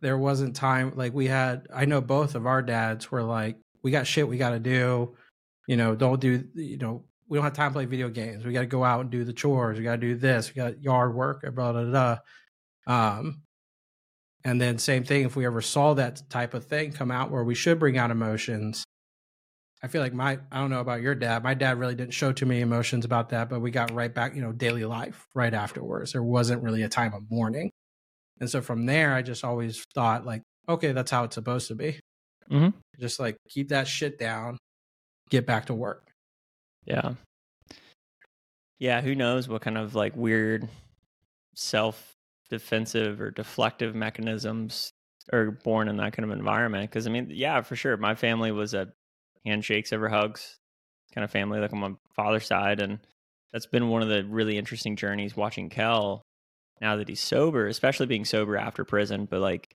[0.03, 3.91] There wasn't time like we had I know both of our dads were like we
[3.91, 5.17] got shit we got to do.
[5.67, 8.45] You know, don't do you know, we don't have time to play video games.
[8.45, 9.79] We got to go out and do the chores.
[9.79, 10.51] We got to do this.
[10.51, 12.19] We got yard work, blah, blah, blah.
[12.87, 13.43] Um,
[14.45, 17.45] and then same thing, if we ever saw that type of thing come out where
[17.45, 18.85] we should bring out emotions,
[19.83, 21.43] I feel like my I don't know about your dad.
[21.43, 24.35] My dad really didn't show too many emotions about that, but we got right back,
[24.35, 26.13] you know, daily life right afterwards.
[26.13, 27.71] There wasn't really a time of mourning.
[28.41, 31.75] And so from there, I just always thought like, okay, that's how it's supposed to
[31.75, 32.01] be.
[32.51, 32.77] Mm-hmm.
[33.01, 34.59] Just like keep that shit down,
[35.31, 36.09] get back to work.
[36.85, 37.15] Yeah.
[38.79, 40.69] Yeah, who knows what kind of like weird
[41.55, 42.13] self
[42.51, 44.91] defensive or deflective mechanisms
[45.33, 46.91] are born in that kind of environment.
[46.91, 47.97] Because I mean, yeah, for sure.
[47.97, 48.89] My family was a
[49.47, 50.59] handshakes over hugs
[51.15, 52.99] kind of family, like on my father's side, and
[53.53, 56.23] that's been one of the really interesting journeys watching Kel
[56.83, 59.69] now that he's sober, especially being sober after prison, but like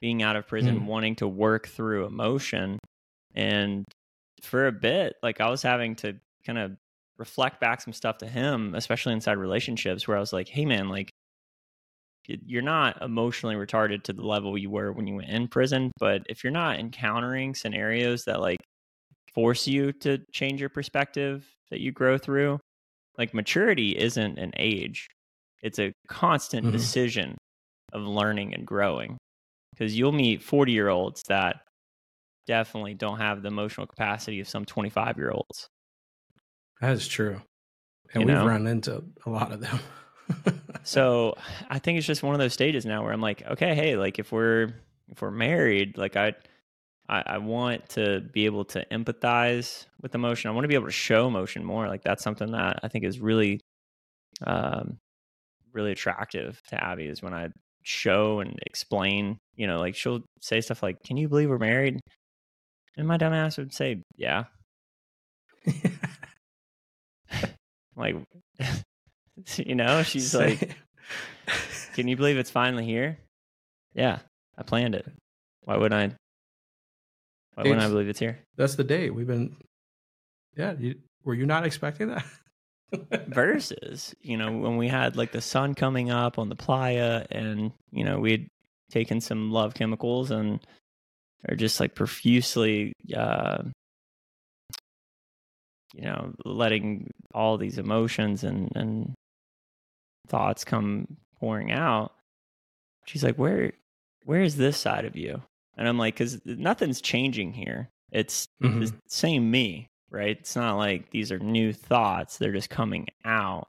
[0.00, 0.86] being out of prison, mm.
[0.86, 2.78] wanting to work through emotion.
[3.34, 3.84] And
[4.42, 6.14] for a bit, like I was having to
[6.46, 6.72] kind of
[7.18, 10.88] reflect back some stuff to him, especially inside relationships, where I was like, hey, man,
[10.88, 11.10] like,
[12.26, 15.90] you're not emotionally retarded to the level you were when you went in prison.
[15.98, 18.60] But if you're not encountering scenarios that like
[19.34, 22.60] force you to change your perspective that you grow through,
[23.18, 25.08] like maturity isn't an age,
[25.62, 26.72] it's a constant mm-hmm.
[26.72, 27.38] decision
[27.92, 29.18] of learning and growing.
[29.72, 31.62] Because you'll meet 40 year olds that
[32.46, 35.68] definitely don't have the emotional capacity of some 25 year olds.
[36.80, 37.40] That is true.
[38.12, 38.46] And you we've know?
[38.46, 39.78] run into a lot of them.
[40.82, 41.36] so
[41.70, 44.18] I think it's just one of those stages now where I'm like, okay, hey, like
[44.18, 44.74] if we're
[45.08, 46.34] if we're married, like I
[47.08, 50.50] I, I want to be able to empathize with emotion.
[50.50, 51.88] I want to be able to show emotion more.
[51.88, 53.60] Like that's something that I think is really
[54.46, 54.98] um
[55.72, 57.48] really attractive to Abby is when I
[57.82, 62.00] show and explain, you know, like she'll say stuff like, Can you believe we're married?
[62.96, 64.44] And my dumb ass would say, Yeah.
[67.96, 68.16] like
[69.56, 70.76] you know she's like
[71.94, 73.18] can you believe it's finally here?
[73.94, 74.18] Yeah
[74.58, 75.06] i planned it.
[75.62, 76.16] Why wouldn't i?
[77.54, 78.38] Why wouldn't i believe it's here?
[78.56, 79.56] that's the date we've been
[80.56, 82.24] yeah you, were you not expecting that
[83.28, 87.72] versus you know when we had like the sun coming up on the playa and
[87.90, 88.48] you know we'd
[88.90, 90.60] taken some love chemicals and
[91.48, 93.62] are just like profusely uh
[95.94, 99.14] you know letting all these emotions and and
[100.28, 102.12] thoughts come pouring out.
[103.06, 103.72] She's like where
[104.24, 105.42] where is this side of you?
[105.76, 107.88] And i'm like because nothing's changing here.
[108.10, 108.80] It's mm-hmm.
[108.80, 113.68] the same me right it's not like these are new thoughts they're just coming out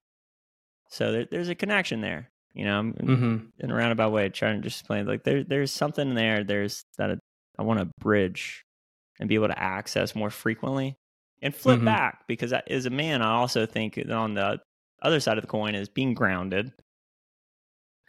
[0.90, 3.38] so there, there's a connection there you know mm-hmm.
[3.60, 7.18] in a roundabout way trying to just explain like there, there's something there there's that
[7.58, 8.64] i want to bridge
[9.20, 10.98] and be able to access more frequently
[11.44, 11.86] and flip mm-hmm.
[11.86, 14.60] back because as a man, I also think on the
[15.02, 16.72] other side of the coin is being grounded,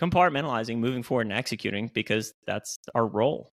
[0.01, 3.51] compartmentalizing, moving forward, and executing because that's our role.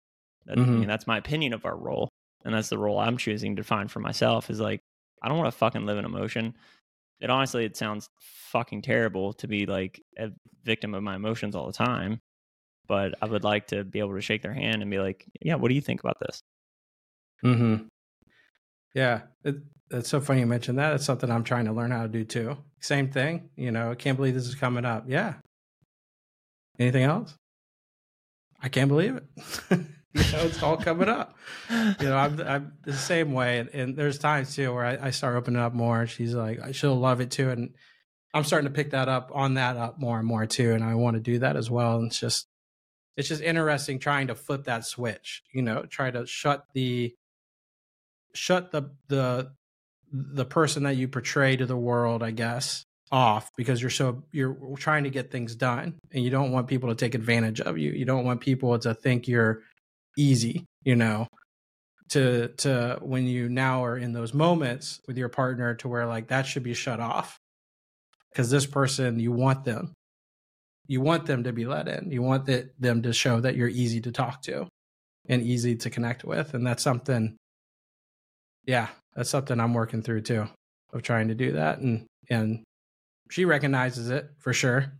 [0.46, 0.70] That, mm-hmm.
[0.70, 2.10] I mean, that's my opinion of our role,
[2.44, 4.50] and that's the role I'm choosing to find for myself.
[4.50, 4.80] Is like
[5.22, 6.54] I don't want to fucking live in emotion.
[7.20, 10.30] It honestly, it sounds fucking terrible to be like a
[10.64, 12.20] victim of my emotions all the time.
[12.88, 15.56] But I would like to be able to shake their hand and be like, "Yeah,
[15.56, 16.42] what do you think about this?"
[17.42, 17.76] Hmm.
[18.94, 19.56] Yeah, it,
[19.90, 20.94] it's so funny you mentioned that.
[20.94, 22.56] It's something I'm trying to learn how to do too.
[22.80, 23.50] Same thing.
[23.56, 25.04] You know, I can't believe this is coming up.
[25.06, 25.34] Yeah.
[26.78, 27.34] Anything else?
[28.60, 29.24] I can't believe it.
[30.14, 31.36] you know, it's all coming up.
[31.70, 33.60] You know, I'm, I'm the same way.
[33.60, 36.06] And, and there's times too where I, I, start opening up more.
[36.08, 37.50] She's like, she'll love it too.
[37.50, 37.74] And
[38.34, 40.72] I'm starting to pick that up on that up more and more too.
[40.72, 41.96] And I want to do that as well.
[41.96, 42.48] And it's just,
[43.16, 47.14] it's just interesting trying to flip that switch, you know, try to shut the,
[48.34, 49.52] shut the the
[50.12, 54.56] the person that you portray to the world, I guess, off because you're so you're
[54.76, 57.92] trying to get things done and you don't want people to take advantage of you.
[57.92, 59.62] You don't want people to think you're
[60.18, 61.26] easy, you know.
[62.10, 66.28] To to when you now are in those moments with your partner to where like
[66.28, 67.38] that should be shut off.
[68.34, 69.94] Cuz this person you want them.
[70.88, 72.10] You want them to be let in.
[72.10, 74.66] You want the, them to show that you're easy to talk to
[75.28, 77.36] and easy to connect with and that's something
[78.66, 80.48] yeah, that's something I'm working through too
[80.92, 82.64] of trying to do that and and
[83.30, 84.92] she recognizes it for sure.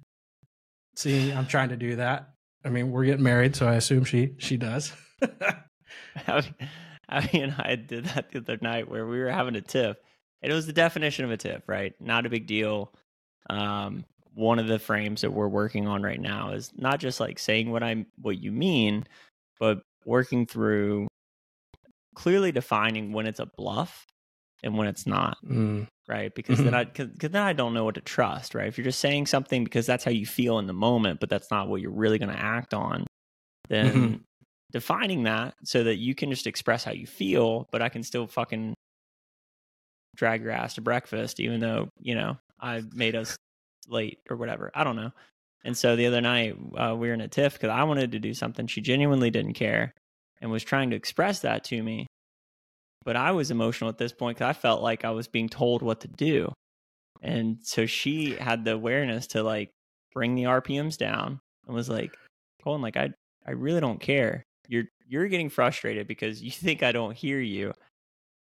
[0.96, 2.31] See, I'm trying to do that.
[2.64, 4.92] I mean, we're getting married, so I assume she she does.
[6.27, 9.96] Abby, and I did that the other night where we were having a tiff.
[10.42, 11.92] It was the definition of a tiff, right?
[12.01, 12.92] Not a big deal.
[13.49, 17.38] Um, one of the frames that we're working on right now is not just like
[17.38, 19.07] saying what I'm what you mean,
[19.59, 21.09] but working through
[22.14, 24.07] clearly defining when it's a bluff
[24.62, 26.35] and when it's not Mm, right?
[26.35, 28.68] Because then i because then i don't know what to trust right?
[28.68, 31.51] If you're just saying something because that's how you feel in the moment but that's
[31.51, 33.07] not what you're really going to act on
[33.68, 34.20] then Mhm.
[34.73, 38.27] defining that so that you can just express how you feel but i can still
[38.27, 38.75] fucking
[40.16, 43.37] drag your ass to breakfast even though you know i made us
[43.88, 44.70] late or whatever.
[44.75, 45.11] I don't know.
[45.64, 48.18] And so the other night uh, we were in a tiff because i wanted to
[48.20, 48.66] do something.
[48.66, 49.94] She genuinely didn't care
[50.40, 52.07] and was trying to express that to me
[53.05, 55.83] but I was emotional at this point because I felt like I was being told
[55.83, 56.53] what to do.
[57.23, 59.71] And so she had the awareness to like
[60.13, 62.15] bring the RPMs down and was like,
[62.63, 63.11] Colton, like I
[63.47, 64.45] I really don't care.
[64.69, 67.73] You're you're getting frustrated because you think I don't hear you.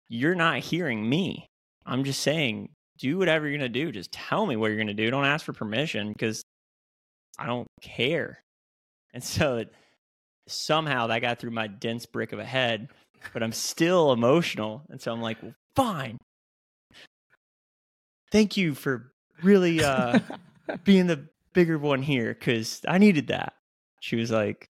[0.08, 1.46] You're not hearing me.
[1.86, 3.92] I'm just saying, do whatever you're gonna do.
[3.92, 5.10] Just tell me what you're gonna do.
[5.10, 6.42] Don't ask for permission because
[7.38, 8.40] I don't care.
[9.14, 9.72] And so it,
[10.46, 12.88] somehow that got through my dense brick of a head
[13.32, 14.82] but I'm still emotional.
[14.90, 16.18] And so I'm like, well, fine.
[18.30, 20.18] Thank you for really uh,
[20.84, 23.54] being the bigger one here because I needed that.
[24.00, 24.68] She was like,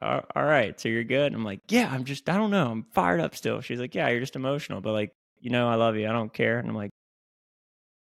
[0.00, 1.34] all right, so you're good.
[1.34, 2.70] I'm like, yeah, I'm just, I don't know.
[2.70, 3.60] I'm fired up still.
[3.60, 6.08] She's like, yeah, you're just emotional, but like, you know, I love you.
[6.08, 6.58] I don't care.
[6.58, 6.90] And I'm like,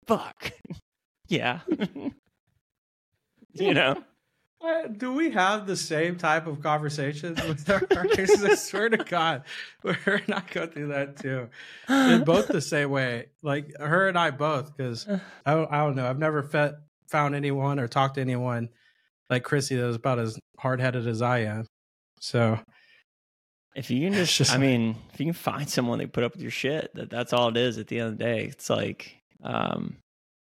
[0.07, 0.53] fuck.
[1.29, 1.61] yeah.
[3.53, 4.03] you know?
[4.65, 8.43] Uh, Do we have the same type of conversations with our partners?
[8.43, 9.43] I swear to God,
[9.83, 11.49] we're not going through that too.
[11.89, 13.27] They're both the same way.
[13.43, 15.07] Like her and I both, because
[15.45, 16.09] I, don't- I don't know.
[16.09, 16.43] I've never
[17.09, 18.71] found anyone or talked to anyone
[19.29, 21.67] like Chrissy that was about as hard headed as I am.
[22.21, 22.59] So
[23.75, 26.33] If you can just, just I mean, if you can find someone that put up
[26.33, 28.45] with your shit, that that's all it is at the end of the day.
[28.45, 29.99] It's like, um,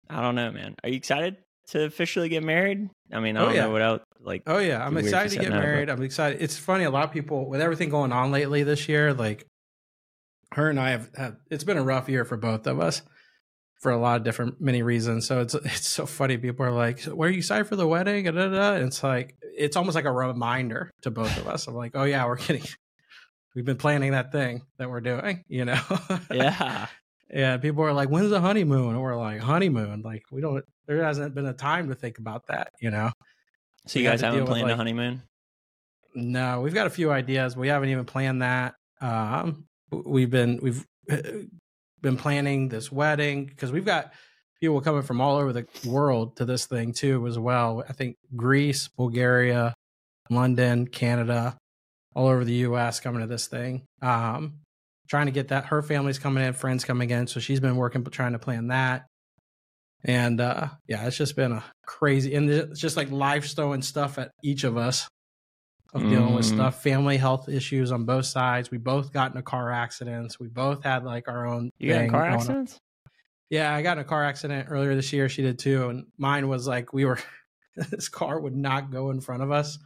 [0.09, 0.77] I don't know, man.
[0.85, 1.37] Are you excited
[1.69, 2.89] to officially get married?
[3.13, 3.61] I mean, I Oh, don't yeah.
[3.63, 4.03] know what else.
[4.21, 5.89] Like, Oh yeah, I'm Be weird if excited to get but- married.
[5.91, 6.43] I'm excited.
[6.43, 6.85] It's funny.
[6.85, 9.47] A lot of people with everything going on lately this year, like
[10.53, 13.03] her and I have, have it's been a rough year for both of us
[13.81, 15.27] for a lot of different many reasons.
[15.27, 16.37] So it's it's so funny.
[16.39, 19.95] People are like, "So are you excited for the wedding?" And it's like it's almost
[19.95, 21.67] like a reminder to both of us.
[21.69, 22.63] I'm like, "Oh yeah, we're getting."
[23.55, 25.81] We've been planning that thing that we're doing, you know.
[26.31, 26.87] yeah,
[27.31, 30.65] Yeah, people are like, "When's the honeymoon?" And we're like, "Honeymoon." Like we don't.
[30.87, 33.11] There hasn't been a time to think about that, you know.
[33.87, 35.23] so We you guys haven't planned a honeymoon?
[36.15, 37.57] No, we've got a few ideas.
[37.57, 38.75] We haven't even planned that.
[39.01, 41.19] Um, we've been we've uh,
[42.01, 44.13] been planning this wedding because we've got
[44.61, 47.85] people coming from all over the world to this thing too as well.
[47.89, 49.75] I think Greece, Bulgaria,
[50.31, 51.57] London, Canada,
[52.15, 53.01] all over the U.S.
[53.01, 53.87] coming to this thing.
[54.03, 54.61] Um,
[55.09, 55.67] trying to get that.
[55.67, 59.07] Her family's coming in, friends coming in, so she's been working trying to plan that.
[60.05, 64.19] And uh, yeah, it's just been a crazy and it's just like life throwing stuff
[64.19, 65.09] at each of us
[65.95, 66.55] of dealing with Mm.
[66.55, 68.71] stuff, family health issues on both sides.
[68.71, 70.39] We both got into car accidents.
[70.39, 71.71] We both had like our own.
[71.79, 72.79] You got in car accidents?
[73.51, 75.29] Yeah, I got in a car accident earlier this year.
[75.31, 77.19] She did too, and mine was like we were.
[77.91, 79.79] this car would not go in front of us.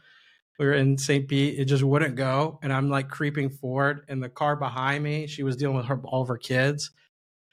[0.58, 1.26] We were in St.
[1.26, 1.58] Pete.
[1.58, 5.42] It just wouldn't go, and I'm like creeping forward, and the car behind me, she
[5.42, 6.90] was dealing with her all of her kids.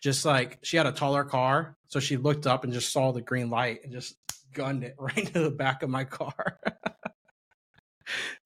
[0.01, 3.21] Just like she had a taller car, so she looked up and just saw the
[3.21, 4.15] green light and just
[4.53, 6.59] gunned it right into the back of my car.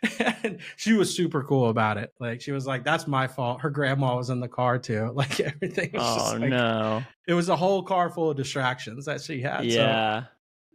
[0.44, 2.14] and she was super cool about it.
[2.20, 5.12] Like she was like, "That's my fault." Her grandma was in the car too.
[5.16, 7.04] Like everything was Oh just like no!
[7.28, 9.60] it was a whole car full of distractions that she had.
[9.60, 10.24] So, Yeah,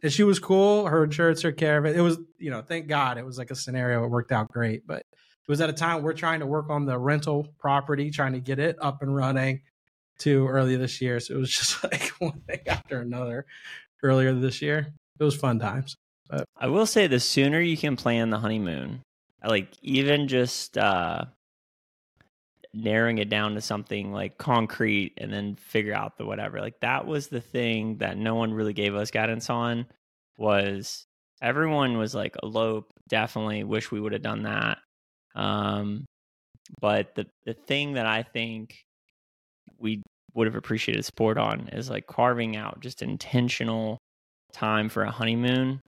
[0.01, 0.87] and she was cool.
[0.87, 1.95] Her insurance took care of it.
[1.95, 4.03] It was, you know, thank God it was like a scenario.
[4.03, 4.87] It worked out great.
[4.87, 8.33] But it was at a time we're trying to work on the rental property, trying
[8.33, 9.61] to get it up and running
[10.17, 11.19] too early this year.
[11.19, 13.45] So it was just like one thing after another
[14.03, 14.93] earlier this year.
[15.19, 15.95] It was fun times.
[16.55, 19.01] I will say the sooner you can plan the honeymoon,
[19.43, 21.25] like even just uh
[22.73, 26.59] narrowing it down to something like concrete and then figure out the whatever.
[26.59, 29.87] Like that was the thing that no one really gave us guidance on
[30.37, 31.05] was
[31.41, 34.77] everyone was like elope definitely wish we would have done that.
[35.35, 36.05] Um
[36.79, 38.83] but the the thing that i think
[39.77, 40.01] we
[40.33, 43.97] would have appreciated support on is like carving out just intentional
[44.53, 45.81] time for a honeymoon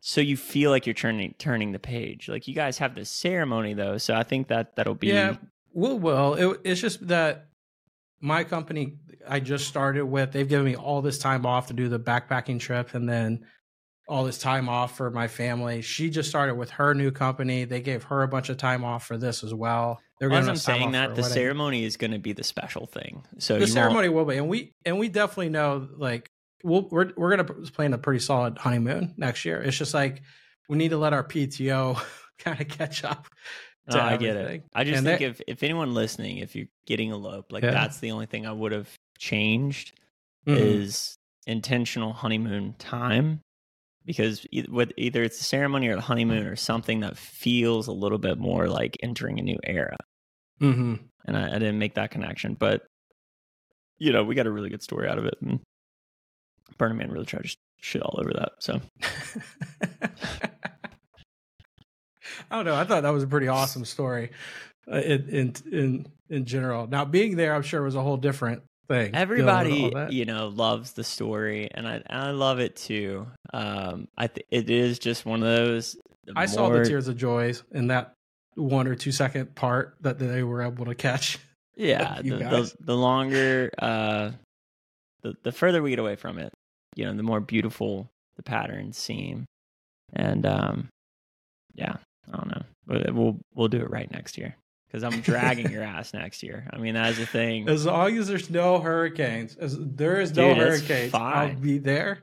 [0.00, 3.74] so you feel like you're turning turning the page like you guys have the ceremony
[3.74, 5.36] though so i think that that'll be Yeah,
[5.72, 7.48] well, well, it, it's just that
[8.20, 8.96] my company
[9.28, 12.58] I just started with, they've given me all this time off to do the backpacking
[12.58, 13.44] trip and then
[14.08, 15.82] all this time off for my family.
[15.82, 17.64] She just started with her new company.
[17.64, 20.00] They gave her a bunch of time off for this as well.
[20.18, 21.34] They're as i'm saying that the wedding.
[21.34, 24.74] ceremony is going to be the special thing so the ceremony will be, and we
[24.84, 26.28] and we definitely know like
[26.62, 29.60] we'll, we're we're gonna plan a pretty solid honeymoon next year.
[29.62, 30.22] It's just like
[30.68, 32.00] we need to let our PTO
[32.38, 33.26] kind of catch up.
[33.90, 34.64] No, I get it.
[34.74, 37.70] I just And think if if anyone listening, if you're getting eloped, like Yeah.
[37.70, 38.88] that's the only thing I would have
[39.18, 39.98] changed
[40.46, 40.56] Mhm.
[40.58, 43.40] is intentional honeymoon time,
[44.04, 48.18] because with either it's the ceremony or the honeymoon or something that feels a little
[48.18, 49.96] bit more like entering a new era.
[50.60, 51.00] Mhm.
[51.26, 52.82] And I, I didn't make that connection, but
[53.98, 55.60] you know, we got a really good story out of it, and
[56.78, 58.52] Burning Man really tried to shit all over that.
[58.60, 58.80] So
[62.50, 62.74] I don't know.
[62.74, 64.30] I thought that was a pretty awesome story
[64.90, 66.86] uh, in in in in general.
[66.86, 69.14] Now being there, I'm sure was a whole different thing.
[69.14, 72.74] dealing with all everybody you know loves the story and i and i love it
[72.74, 75.94] too um i th- it is just one of those
[76.34, 78.14] I saw the tears of joy in that
[78.54, 81.38] one or two second part that they were able to catch.
[81.76, 84.30] yeah the, the, the longer uh
[85.22, 86.52] the, the further we get away from it
[86.98, 89.44] you know the more beautiful the patterns seem
[90.12, 90.88] and um
[91.74, 91.96] yeah
[92.32, 95.82] i don't know But we'll we'll do it right next year because i'm dragging your
[95.84, 99.76] ass next year i mean that's the thing As long as there's no hurricanes, as
[99.78, 102.22] there is no Dude, hurricanes, I'll be there.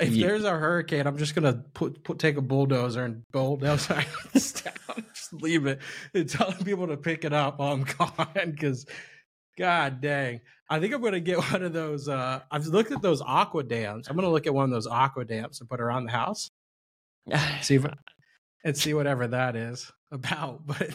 [0.00, 3.88] If Ye- there's a hurricane, I'm just gonna put, put take a bulldozer and bulldoze
[4.32, 5.04] this down.
[5.14, 5.80] Just leave it
[6.14, 8.50] and telling people to pick it up while I'm gone.
[8.52, 8.86] Because,
[9.56, 12.08] god dang, I think I'm gonna get one of those.
[12.08, 14.08] Uh, I've looked at those aqua dams.
[14.08, 16.50] I'm gonna look at one of those aqua dams and put around the house.
[17.62, 17.86] See if
[18.64, 20.62] and see whatever that is about.
[20.66, 20.94] But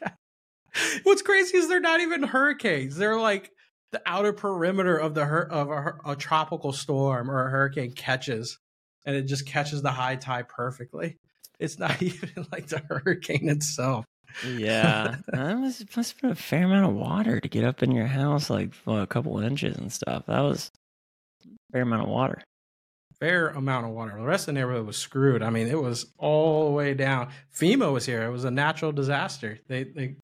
[0.00, 0.12] God.
[1.04, 2.96] what's crazy is they're not even hurricanes.
[2.96, 3.50] They're like
[3.92, 8.58] the outer perimeter of the of a, a tropical storm or a hurricane catches,
[9.04, 11.18] and it just catches the high tide perfectly.
[11.58, 14.04] It's not even like the hurricane itself.
[14.46, 17.92] Yeah, that was must have been a fair amount of water to get up in
[17.92, 20.24] your house, like what, a couple inches and stuff.
[20.26, 20.70] That was
[21.72, 22.42] fair amount of water.
[23.18, 24.14] Fair amount of water.
[24.16, 25.42] The rest of the neighborhood was screwed.
[25.42, 27.30] I mean, it was all the way down.
[27.54, 28.22] FEMA was here.
[28.24, 29.58] It was a natural disaster.
[29.68, 30.16] They they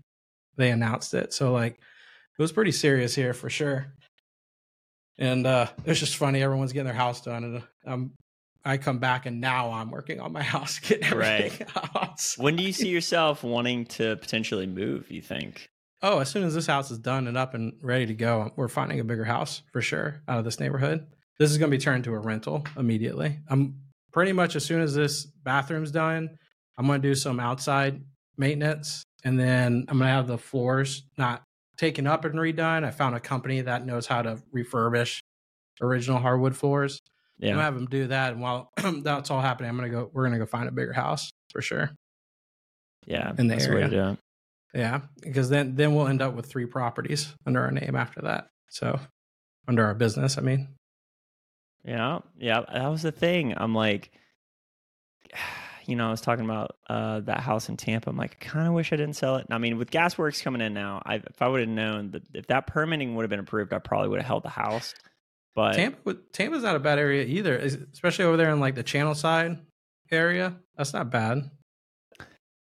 [0.56, 1.32] they announced it.
[1.32, 3.94] So like it was pretty serious here for sure.
[5.18, 7.44] And uh it's just funny, everyone's getting their house done.
[7.44, 8.12] And um
[8.64, 12.20] I come back and now I'm working on my house, getting everything out.
[12.36, 15.10] When do you see yourself wanting to potentially move?
[15.10, 15.68] You think?
[16.02, 18.68] Oh, as soon as this house is done and up and ready to go, we're
[18.68, 21.06] finding a bigger house for sure out of this neighborhood.
[21.38, 23.38] This is going to be turned to a rental immediately.
[23.48, 23.76] I'm
[24.12, 26.36] pretty much as soon as this bathroom's done,
[26.76, 28.02] I'm going to do some outside
[28.36, 31.42] maintenance and then I'm going to have the floors not
[31.76, 32.84] taken up and redone.
[32.84, 35.20] I found a company that knows how to refurbish
[35.80, 37.00] original hardwood floors.
[37.50, 38.70] I'm gonna have them do that, and while
[39.02, 40.10] that's all happening, I'm gonna go.
[40.12, 41.90] We're gonna go find a bigger house for sure.
[43.06, 43.32] yeah.
[43.36, 44.18] in the that's way to area.
[44.74, 48.48] Yeah, because then then we'll end up with three properties under our name after that.
[48.70, 48.98] So
[49.68, 50.68] under our business, I mean.
[51.84, 52.62] Yeah, yeah.
[52.72, 53.54] That was the thing.
[53.56, 54.10] I'm like,
[55.86, 58.08] you know, I was talking about uh, that house in Tampa.
[58.08, 59.46] I'm like, I kind of wish I didn't sell it.
[59.50, 62.22] I mean, with Gas Worx coming in now, I, if I would have known that
[62.32, 64.94] if that permitting would have been approved, I probably would have held the house.
[65.54, 68.82] But Tampa, would- Tampa's not a bad area either, especially over there in like the
[68.82, 69.58] Channel Side
[70.10, 70.56] area.
[70.76, 71.50] That's not bad.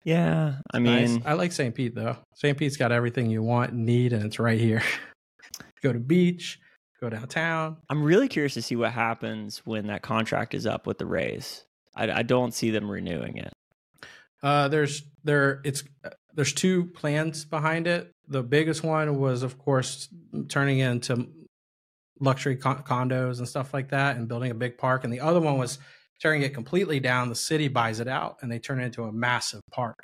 [0.05, 1.11] yeah, I Nice.
[1.11, 1.75] mean, I like St.
[1.75, 2.17] Pete though.
[2.35, 2.57] St.
[2.59, 4.83] Pete's got everything you want and need, and it's right here.
[5.83, 6.59] go to beach,
[7.01, 7.79] go downtown.
[7.89, 11.65] I'm really curious to see what happens when that contract is up with the Rays.
[11.97, 13.53] I, I don't see them renewing it.
[14.43, 15.85] Uh, there's there it's
[16.35, 18.11] there's two plans behind it.
[18.29, 20.09] The biggest one was, of course,
[20.49, 21.29] turning it into
[22.21, 25.05] luxury con- condos and stuff like that, and building a big park.
[25.05, 25.79] And the other one was
[26.21, 27.29] tearing it completely down.
[27.29, 29.99] The city buys it out, and they turn it into a massive park.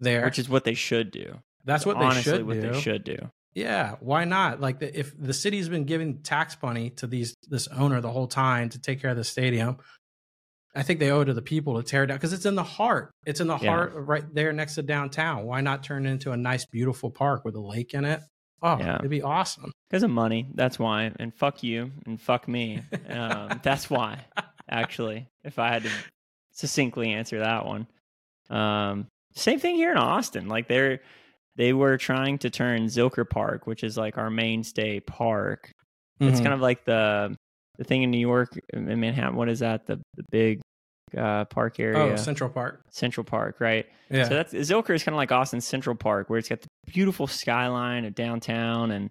[0.00, 1.38] There, which is what they should do.
[1.64, 2.72] that's what honestly they should what do.
[2.72, 3.18] they should do.
[3.52, 4.60] Yeah, why not?
[4.60, 8.28] Like the, if the city's been giving tax money to these this owner the whole
[8.28, 9.76] time to take care of the stadium,
[10.74, 12.54] I think they owe it to the people to tear it down because it's in
[12.54, 13.10] the heart.
[13.26, 13.70] It's in the Yeah.
[13.70, 15.44] heart, right there next to downtown.
[15.44, 18.20] Why not turn it into a nice, beautiful park with a lake in it?
[18.62, 18.96] Oh, Yeah.
[18.96, 19.72] it'd be awesome.
[19.88, 20.46] Because of money.
[20.54, 21.12] That's why.
[21.18, 22.82] And fuck you and fuck me.
[23.08, 24.24] Um, that's why,
[24.68, 25.90] actually, if I had to
[26.52, 27.86] succinctly answer that one.
[28.50, 30.48] Um, same thing here in Austin.
[30.48, 31.00] Like they're
[31.56, 35.70] they were trying to turn Zilker Park, which is like our mainstay park.
[36.20, 36.42] It's Mhm.
[36.42, 37.34] kind of like the
[37.78, 39.36] the thing in New York in Manhattan.
[39.36, 39.86] What is that?
[39.86, 40.60] The the big
[41.16, 42.82] uh, park area, oh Central Park.
[42.90, 43.86] Central Park, right?
[44.10, 46.68] Yeah, So that's Zilker is kind of like Austin Central Park, where it's got the
[46.86, 49.10] beautiful skyline of downtown and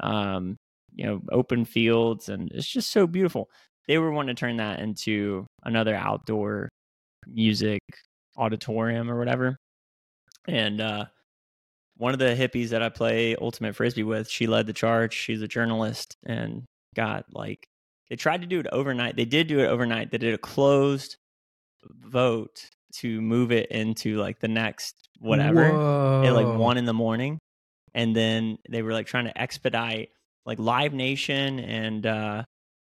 [0.00, 0.56] um,
[0.94, 3.50] you know open fields, and it's just so beautiful.
[3.86, 6.68] They were wanting to turn that into another outdoor
[7.26, 7.80] music
[8.36, 9.56] auditorium or whatever.
[10.46, 11.06] And uh,
[11.96, 15.12] one of the hippies that I play ultimate frisbee with, she led the charge.
[15.12, 17.66] She's a journalist and got like
[18.08, 19.16] they tried to do it overnight.
[19.16, 20.10] They did do it overnight.
[20.10, 21.16] They did a closed
[21.84, 27.38] vote to move it into like the next whatever at like one in the morning
[27.94, 30.10] and then they were like trying to expedite
[30.46, 32.42] like live nation and uh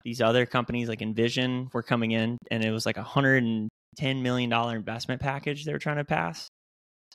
[0.05, 3.69] these other companies like envision were coming in and it was like a hundred and
[3.97, 6.49] ten million dollar investment package they were trying to pass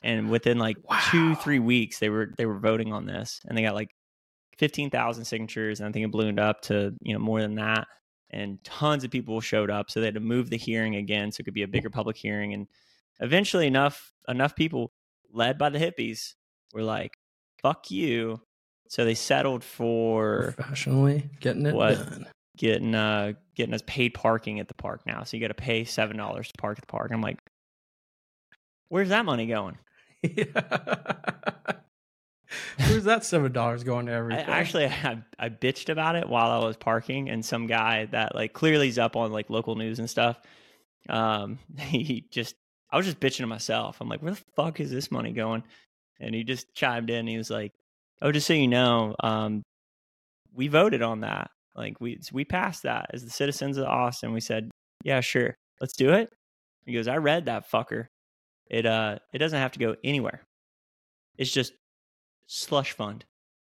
[0.02, 0.76] and within like
[1.10, 3.88] two three weeks they were they were voting on this and they got like
[4.58, 7.86] 15,000 signatures and I think it ballooned up to you know more than that
[8.36, 11.40] and tons of people showed up so they had to move the hearing again so
[11.40, 12.66] it could be a bigger public hearing and
[13.20, 14.92] eventually enough enough people
[15.32, 16.34] led by the hippies
[16.74, 17.16] were like
[17.62, 18.40] fuck you
[18.88, 21.96] so they settled for professionally getting it What?
[21.96, 22.26] done.
[22.56, 25.84] getting uh getting us paid parking at the park now so you got to pay
[25.84, 27.38] seven dollars to park at the park i'm like
[28.88, 29.78] where's that money going
[32.78, 34.46] Where's that seven dollars going to I, everything?
[34.46, 38.52] actually I, I bitched about it while i was parking and some guy that like
[38.52, 40.40] clearly is up on like local news and stuff
[41.08, 42.54] um he just
[42.90, 44.00] i was just bitching to myself.
[44.00, 45.62] I'm like where the fuck is this money going?
[46.18, 47.26] And he just chimed in.
[47.26, 47.72] He was like
[48.22, 49.62] oh just so you know um
[50.54, 51.50] we voted on that.
[51.74, 54.32] Like we we passed that as the citizens of austin.
[54.32, 54.70] We said
[55.04, 56.32] yeah sure let's do it
[56.86, 58.06] he goes i read that fucker.
[58.70, 60.40] It uh it doesn't have to go anywhere.
[61.36, 61.72] It's just
[62.46, 63.24] slush fund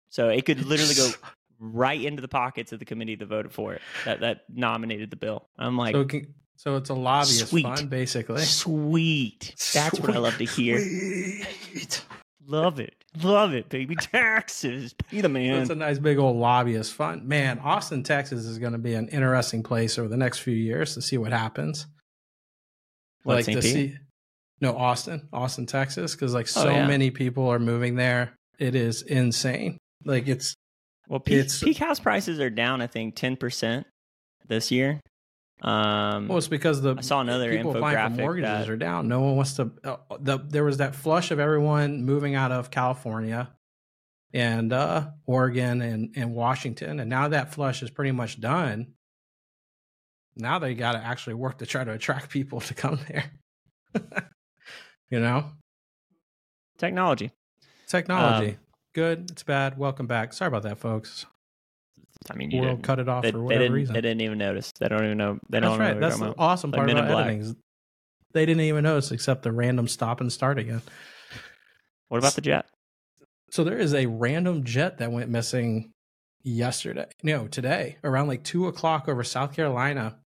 [0.08, 1.10] so it could literally go
[1.60, 5.16] right into the pockets of the committee that voted for it that that nominated the
[5.16, 7.62] bill i'm like so, it can, so it's a lobbyist Sweet.
[7.64, 8.42] fund, basically.
[8.42, 12.04] sweet that's what i love to hear Sweet.
[12.46, 16.92] love it love it baby taxes pay the man It's a nice big old lobbyist
[16.94, 17.24] fund.
[17.24, 20.94] Man, Austin, Texas is going to be an interesting place over the next few years
[20.94, 21.86] to see what happens.
[23.24, 23.56] What, St.
[23.60, 23.72] to Pete?
[23.72, 23.96] see
[24.60, 26.86] no Austin, Austin, Texas, because like oh, so Oh, yeah.
[26.86, 28.37] many people are moving there.
[28.58, 29.78] It is insane.
[30.04, 30.54] Like it's
[31.08, 33.86] Well, peak, It's- peak house prices are down, I think, ten percent
[34.46, 35.00] this year.
[35.60, 38.76] Um, well, it's because the I saw another people applying for infographic mortgages that- are
[38.76, 39.08] down.
[39.08, 39.72] No one wants to.
[39.82, 43.50] Uh, the, there was that flush of everyone moving out of California
[44.32, 48.94] and uh, Oregon and, and Washington, and now that flush is pretty much done.
[50.36, 53.24] Now they got to actually work to try to attract people to come there.
[55.10, 55.50] you know,
[56.78, 57.32] technology.
[57.88, 58.50] Technology.
[58.52, 58.56] Um,
[58.94, 59.78] Good, it's bad.
[59.78, 60.32] Welcome back.
[60.32, 61.26] Sorry about that, folks.
[62.30, 63.74] I mean, you World cut it off they, for whatever didn't.
[63.74, 63.94] reason.
[63.94, 64.72] They didn't even notice.
[64.72, 65.38] They don't even know.
[65.48, 66.00] They That's don't right.
[66.00, 66.36] That's the about.
[66.38, 67.40] awesome Like part about in editing.
[67.40, 67.56] is
[68.32, 70.82] They didn't even notice except the random stop and start again.
[72.08, 72.66] What about the jet?
[73.50, 75.92] So there is a random jet that went missing
[76.42, 77.06] yesterday.
[77.22, 80.18] No, today around like two o'clock over South Carolina.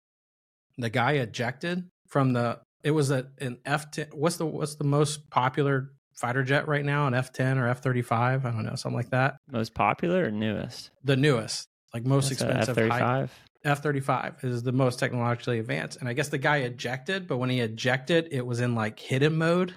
[0.79, 2.61] The guy ejected from the.
[2.85, 4.07] It was a, an F ten.
[4.13, 5.91] What's the what's the most popular
[6.21, 7.07] fighter jet right now?
[7.07, 8.45] An F ten or F thirty five?
[8.47, 9.37] I don't know, something like that.
[9.51, 10.91] Most popular or newest?
[11.05, 13.35] The newest, like most F expensive high- five.
[13.65, 15.99] F thirty five is the most technologically advanced.
[16.01, 19.37] And I guess the guy ejected, but when he ejected, it was in like hidden
[19.37, 19.75] mode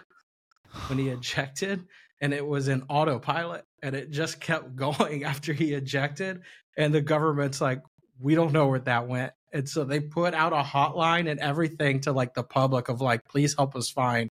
[0.88, 1.86] when he ejected,
[2.22, 6.42] and it was in autopilot, and it just kept going after he ejected.
[6.78, 7.82] And the government's like,
[8.20, 9.34] we don't know where that went.
[9.52, 13.24] And so they put out a hotline and everything to like the public of like,
[13.26, 14.30] please help us find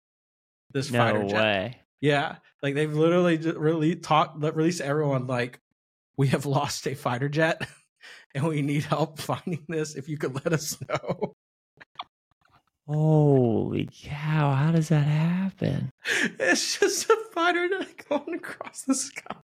[0.73, 1.35] this No fighter jet.
[1.35, 1.81] way.
[2.01, 5.61] Yeah, like they've literally just really talked, released everyone like,
[6.17, 7.61] we have lost a fighter jet,
[8.35, 9.97] and we need help finding this.
[9.97, 11.35] If you could let us know,
[12.91, 14.53] Holy cow!
[14.53, 15.91] How does that happen?
[16.41, 19.37] it's just a fighter jet going across the sky.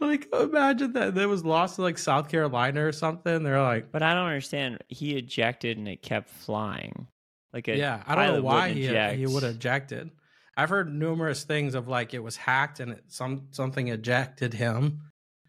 [0.00, 3.42] like, imagine that that was lost to like South Carolina or something.
[3.42, 4.78] They're like, But I don't understand.
[4.88, 7.06] He ejected and it kept flying.
[7.52, 9.18] Like a yeah, I don't know why he eject.
[9.18, 10.10] he would have ejected.
[10.56, 15.00] I've heard numerous things of like it was hacked and it, some something ejected him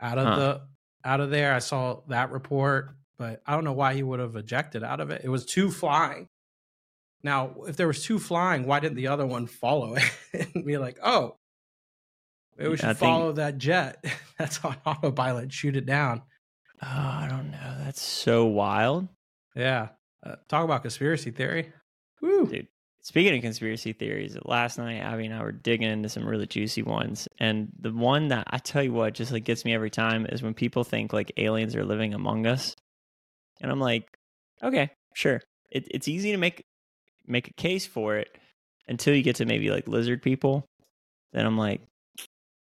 [0.02, 0.36] out of Huh.
[0.38, 0.62] the
[1.06, 1.54] out of there.
[1.54, 5.10] I saw that report, but I don't know why he would have ejected out of
[5.12, 5.22] it.
[5.24, 6.28] It was two flying.
[7.24, 10.04] Now, if there was two flying, why didn't the other one follow it
[10.56, 11.38] and be like, oh,
[12.58, 14.04] maybe we should I think- follow that jet
[14.38, 16.22] that's on autopilot, shoot it down.
[16.82, 17.78] Oh, I don't know.
[17.86, 19.08] That's so wild.
[19.56, 19.90] Yeah.
[20.26, 21.72] Uh, talk about conspiracy theory.
[22.24, 22.48] Woo.
[22.48, 22.68] Dude.
[23.02, 26.82] Speaking of conspiracy theories, last night Abby and I were digging into some really juicy
[26.82, 30.26] ones, and the one that I tell you what just like gets me every time
[30.28, 32.78] is when people think like aliens are living among us,
[33.62, 34.08] and I'm like,
[34.64, 36.64] okay, sure, it, it's easy to make
[37.28, 38.30] make a case for it
[38.88, 40.66] until you get to maybe like lizard people.
[41.34, 41.82] Then I'm like,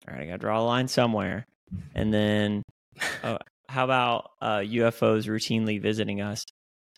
[0.07, 1.47] all right, I gotta draw a line somewhere,
[1.95, 2.63] and then
[3.25, 3.39] oh,
[3.71, 6.45] how about uh, UFOs routinely visiting us?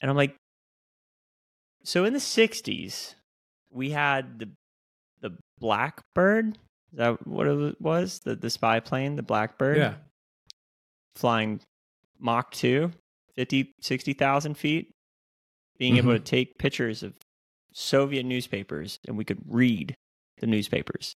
[0.03, 0.35] And I'm like,
[1.85, 3.15] so in the '60s,
[3.71, 4.49] we had the
[5.21, 6.59] the Blackbird.
[6.93, 8.21] Is that what it was?
[8.21, 9.95] The the spy plane, the Blackbird, Yeah.
[11.15, 11.61] flying
[12.19, 12.91] Mach 2,
[13.35, 14.93] 50, 60,000 feet,
[15.79, 16.25] being able mm-hmm.
[16.25, 17.15] to take pictures of
[17.73, 19.95] Soviet newspapers, and we could read
[20.39, 21.15] the newspapers.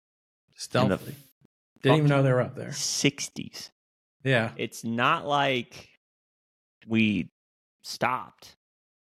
[0.48, 1.14] in the Stealthily.
[1.82, 2.68] Didn't even know they were up there.
[2.68, 3.70] 60s.
[4.22, 4.50] Yeah.
[4.56, 5.88] It's not like
[6.86, 7.30] we
[7.82, 8.56] stopped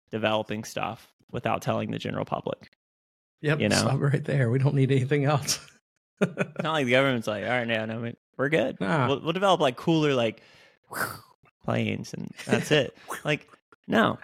[0.09, 2.71] developing stuff without telling the general public.
[3.41, 4.49] Yep, you know, stop right there.
[4.49, 5.59] We don't need anything else.
[6.21, 8.79] not like the government's like, all right, now no, we're good.
[8.79, 9.07] Nah.
[9.07, 10.41] We'll, we'll develop like cooler like
[11.65, 12.95] planes, and that's it.
[13.25, 13.49] like,
[13.87, 14.17] no,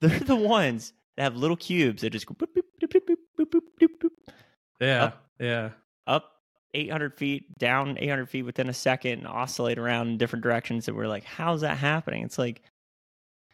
[0.00, 3.60] they're the ones that have little cubes that just go boop, boop, boop, boop, boop,
[3.80, 4.34] boop, boop,
[4.80, 5.70] Yeah, up, yeah,
[6.06, 6.32] up
[6.74, 10.88] 800 feet, down 800 feet within a second, oscillate around in different directions.
[10.88, 12.22] And we're like, how's that happening?
[12.22, 12.62] It's like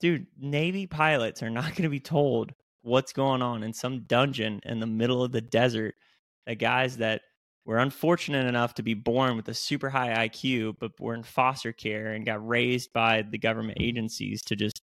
[0.03, 4.61] dude, Navy pilots are not going to be told what's going on in some dungeon
[4.65, 5.95] in the middle of the desert.
[6.47, 7.23] The guys that
[7.65, 11.73] were unfortunate enough to be born with a super high IQ, but were in foster
[11.73, 14.83] care and got raised by the government agencies to just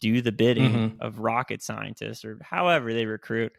[0.00, 1.00] do the bidding Mhm.
[1.00, 3.52] of rocket scientists or however they recruit.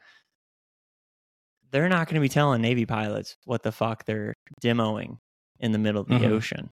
[1.71, 5.19] They're not going to be telling Navy pilots what the fuck they're demoing
[5.59, 6.31] in the middle of the Mhm.
[6.31, 6.71] ocean.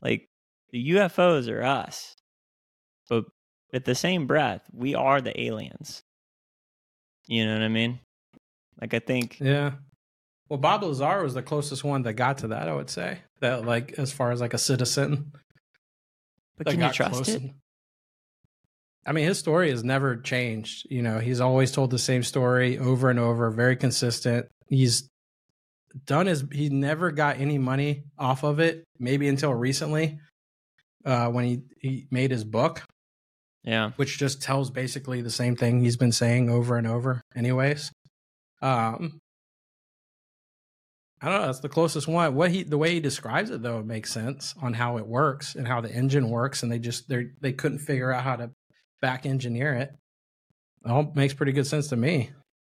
[0.00, 0.30] Like
[0.70, 2.14] the UFOs are us,
[3.08, 3.24] but
[3.74, 6.02] at the same breath, we are the aliens.
[7.26, 8.00] You know what I mean?
[8.80, 9.72] Like I think Yeah.
[10.48, 13.18] Well, Bob Lazar was the closest one that got to that, I would say.
[13.40, 15.32] That like as far as like a citizen.
[16.56, 17.42] But can you trust it?
[19.06, 20.86] I mean, his story has never changed.
[20.90, 24.46] You know, he's always told the same story over and over, very consistent.
[24.68, 25.08] He's
[26.06, 30.18] done his he never got any money off of it, maybe until recently.
[31.04, 32.82] Uh when he, he made his book,
[33.64, 33.92] Yeah.
[33.96, 37.90] which just tells basically the same thing he's been saying over and over anyways
[38.62, 39.18] um
[41.22, 43.78] i don't know that's the closest one what he the way he describes it though
[43.78, 47.08] it makes sense on how it works and how the engine works and they just
[47.08, 48.50] they they couldn't figure out how to
[49.00, 49.90] back engineer it
[50.84, 52.30] it all makes pretty good sense to me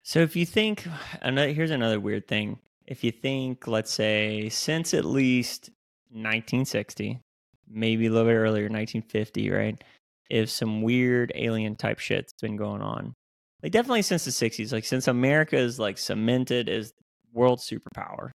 [0.03, 0.87] So if you think,
[1.23, 2.59] another, here's another weird thing.
[2.87, 5.71] If you think, let's say, since at least
[6.11, 7.21] 1960,
[7.67, 9.83] maybe a little bit earlier, 1950, right?
[10.31, 13.15] If some weird alien type shit's been going on,
[13.63, 16.93] like definitely since the 60s, like since America is like cemented as
[17.33, 18.31] world superpower,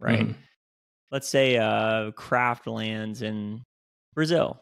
[0.00, 0.28] right?
[0.28, 0.34] Mhm.
[1.10, 3.62] Let's say uh, craft lands in
[4.14, 4.60] Brazil.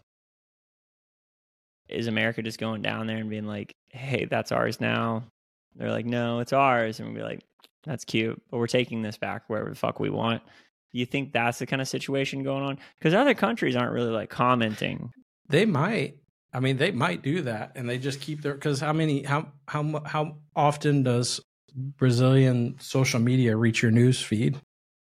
[1.88, 5.24] Is America just going down there and being like, hey, that's ours now?
[5.74, 6.98] They're like, no, it's ours.
[7.00, 7.40] And we'll be like,
[7.84, 10.42] that's cute, but we're taking this back wherever the fuck we want.
[10.92, 12.78] You think that's the kind of situation going on?
[12.98, 15.10] Because other countries aren't really like commenting.
[15.48, 16.16] they might
[16.52, 19.46] i mean they might do that and they just keep their because how many how
[19.68, 21.40] how how often does
[21.74, 24.60] brazilian social media reach your news feed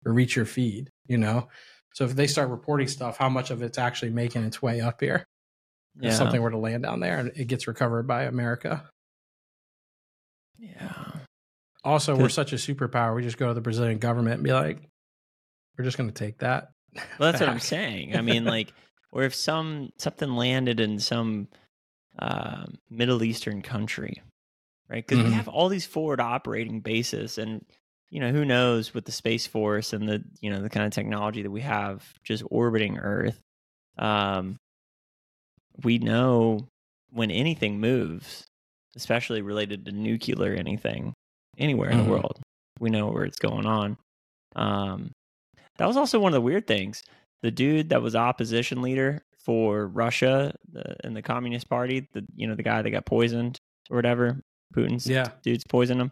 [0.05, 1.49] or reach your feed you know?
[1.93, 5.01] So if they start reporting stuff how much of it's actually making its way up
[5.01, 5.25] here?
[6.01, 8.89] If something were to land down there and it gets recovered by america.
[10.59, 10.93] Yeah.
[11.85, 14.79] also we're such a superpower we just go to the brazilian government and be like
[15.77, 16.71] we're just going to take that
[17.19, 18.17] Well, that's what I'm saying.
[18.17, 18.73] I mean, like,
[19.15, 21.49] or if some something landed in some
[22.19, 24.23] um Middle Eastern country,
[24.89, 25.05] right?
[25.07, 25.25] Because Mhm.
[25.25, 27.65] we have all these forward operating bases, and
[28.11, 30.93] you know, who knows with the space force and the you know the kind of
[30.93, 33.41] technology that we have just orbiting Earth.
[33.99, 34.57] Um,
[35.83, 36.69] we know
[37.11, 38.45] when anything moves,
[38.97, 41.13] especially related to nuclear anything
[41.59, 42.05] anywhere in Mhm.
[42.05, 42.41] the world,
[42.81, 43.97] we know where it's going on.
[44.57, 45.13] Um,
[45.79, 47.03] that was also one of the weird things.
[47.45, 52.47] The dude that was opposition leader for Russia the, and the Communist Party, the you
[52.47, 53.59] know the guy that got poisoned
[53.91, 54.41] or whatever,
[54.75, 56.11] Putin's yeah dudes poisoned him.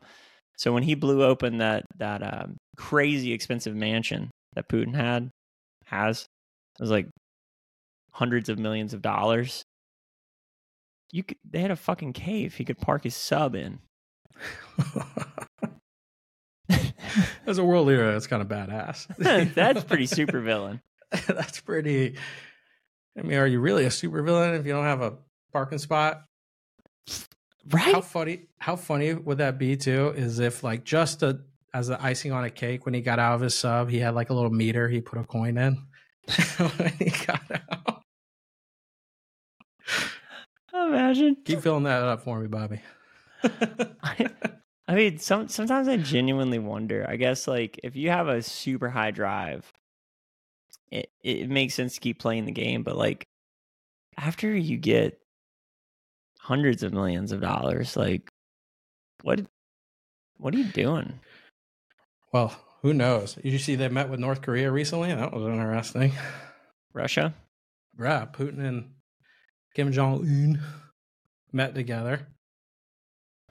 [0.58, 5.30] So when he blew open that that um, crazy expensive mansion that Putin had
[5.86, 6.26] has,
[6.78, 7.08] it was like
[8.12, 9.62] hundreds of millions of dollars.
[11.12, 13.78] you could, they had a fucking cave he could park his sub in.
[17.46, 19.06] As a world leader, that's kind of badass.
[19.54, 20.80] That's pretty super villain.
[21.26, 22.16] that's pretty.
[23.18, 25.14] I mean, are you really a super villain if you don't have a
[25.52, 26.24] parking spot?
[27.70, 27.94] Right?
[27.94, 28.46] How funny!
[28.58, 30.14] How funny would that be too?
[30.16, 31.40] Is if like just a,
[31.74, 34.14] as the icing on a cake when he got out of his sub, he had
[34.14, 35.78] like a little meter he put a coin in.
[36.56, 38.02] when he got out.
[40.74, 41.36] Imagine.
[41.44, 42.80] Keep filling that up for me, Bobby.
[44.02, 44.28] I,
[44.88, 47.06] I mean, some sometimes I genuinely wonder.
[47.08, 49.71] I guess like if you have a super high drive,
[50.92, 52.82] it it makes sense to keep playing the game.
[52.82, 53.24] But like
[54.18, 55.18] after you get
[56.38, 58.28] hundreds of millions of dollars, like
[59.22, 59.40] what
[60.36, 61.18] what are you doing?
[62.32, 63.34] well, who knows?
[63.34, 65.14] Did you see they met with North Korea recently?
[65.14, 66.12] That was interesting.
[66.94, 67.34] Russia?
[67.98, 68.90] Yeah, Putin and
[69.74, 70.60] Kim Jong Un
[71.52, 72.26] met together.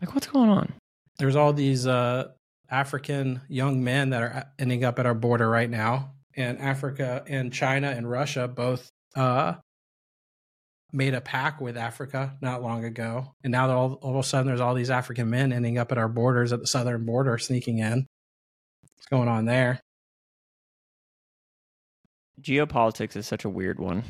[0.01, 0.73] Like what's going on?
[1.17, 2.29] There's all these uh,
[2.69, 7.51] African young men that are ending up at our border right now, and Africa and
[7.53, 9.55] China and Russia both uh,
[10.93, 14.47] made a pact with Africa not long ago, and now all, all of a sudden
[14.47, 17.79] there's all these African men ending up at our borders at the southern border, sneaking
[17.79, 18.05] in.
[18.97, 19.79] What's going on there?
[22.41, 24.03] Geopolitics is such a weird one,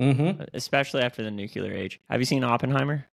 [0.00, 0.42] Mm-hmm.
[0.54, 2.00] especially after the nuclear age.
[2.10, 3.06] Have you seen Oppenheimer?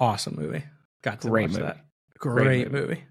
[0.00, 0.64] Awesome movie.
[1.02, 1.62] Got to Great watch movie.
[1.62, 1.84] that.
[2.18, 2.86] Great, Great movie.
[2.88, 3.04] movie.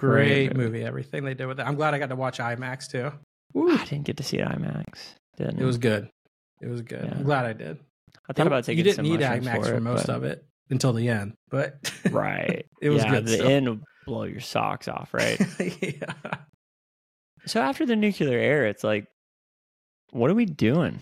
[0.00, 0.68] Great, Great movie.
[0.78, 0.84] movie.
[0.84, 1.66] Everything they did with it.
[1.66, 3.12] I'm glad I got to watch IMAX too.
[3.54, 4.98] I didn't get to see it IMAX.
[5.36, 5.60] Didn't.
[5.60, 6.08] It was good.
[6.62, 7.04] It was good.
[7.04, 7.18] Yeah.
[7.18, 7.78] I'm glad I did.
[8.26, 8.78] I thought about taking.
[8.78, 11.92] You didn't some need IMAX for, it, most but- of it until the end, but
[12.10, 12.64] Right.
[12.80, 13.26] it was yeah, good.
[13.26, 13.46] The stuff.
[13.48, 15.38] end will blow your socks off, right?
[15.82, 16.14] yeah.
[17.44, 19.06] so after the nuclear era, it's like,
[20.12, 20.98] what are we doing?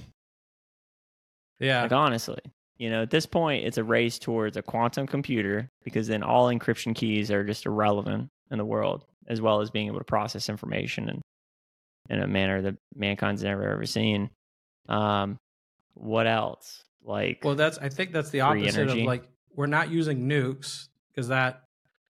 [1.61, 1.83] Yeah.
[1.83, 2.41] Like honestly,
[2.79, 6.47] you know, at this point, it's a race towards a quantum computer because then all
[6.49, 10.49] encryption keys are just irrelevant in the world, as well as being able to process
[10.49, 11.21] information in
[12.11, 14.31] in a manner that mankind's never ever seen.
[14.89, 15.37] Um,
[15.95, 16.83] what else?
[17.05, 19.01] Like, Well, that's I think that's the opposite energy.
[19.03, 19.25] of like
[19.55, 21.63] we're not using nukes because that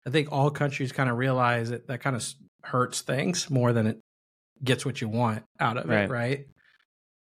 [0.05, 2.25] I think all countries kind of realize that that kind of
[2.63, 3.99] hurts things more than it
[4.63, 6.03] gets what you want out of Right.
[6.03, 6.45] it, right?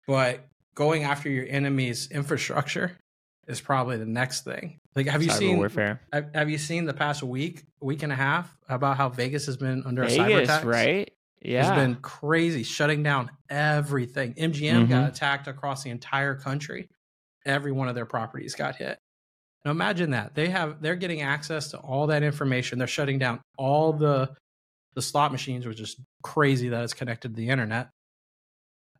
[0.07, 2.97] But going after your enemy's infrastructure
[3.49, 4.79] is probably the next thing.
[4.97, 6.01] Like, have you cyber seen warfare?
[6.13, 9.57] Have, have you seen the past week, week and a half about how Vegas has
[9.59, 10.65] been under a cyber Vegas, attack?
[10.65, 11.11] right?
[11.43, 11.61] Yeah.
[11.69, 14.35] It's been crazy, shutting down everything.
[14.35, 15.09] MGM got Mhm.
[15.09, 16.89] attacked across the entire country.
[17.45, 18.99] Every one of their properties got hit.
[19.65, 22.79] Now imagine that they have they're getting access to all that information.
[22.79, 24.35] They're shutting down all the
[24.95, 27.91] the slot machines, which is crazy that it's connected to the internet.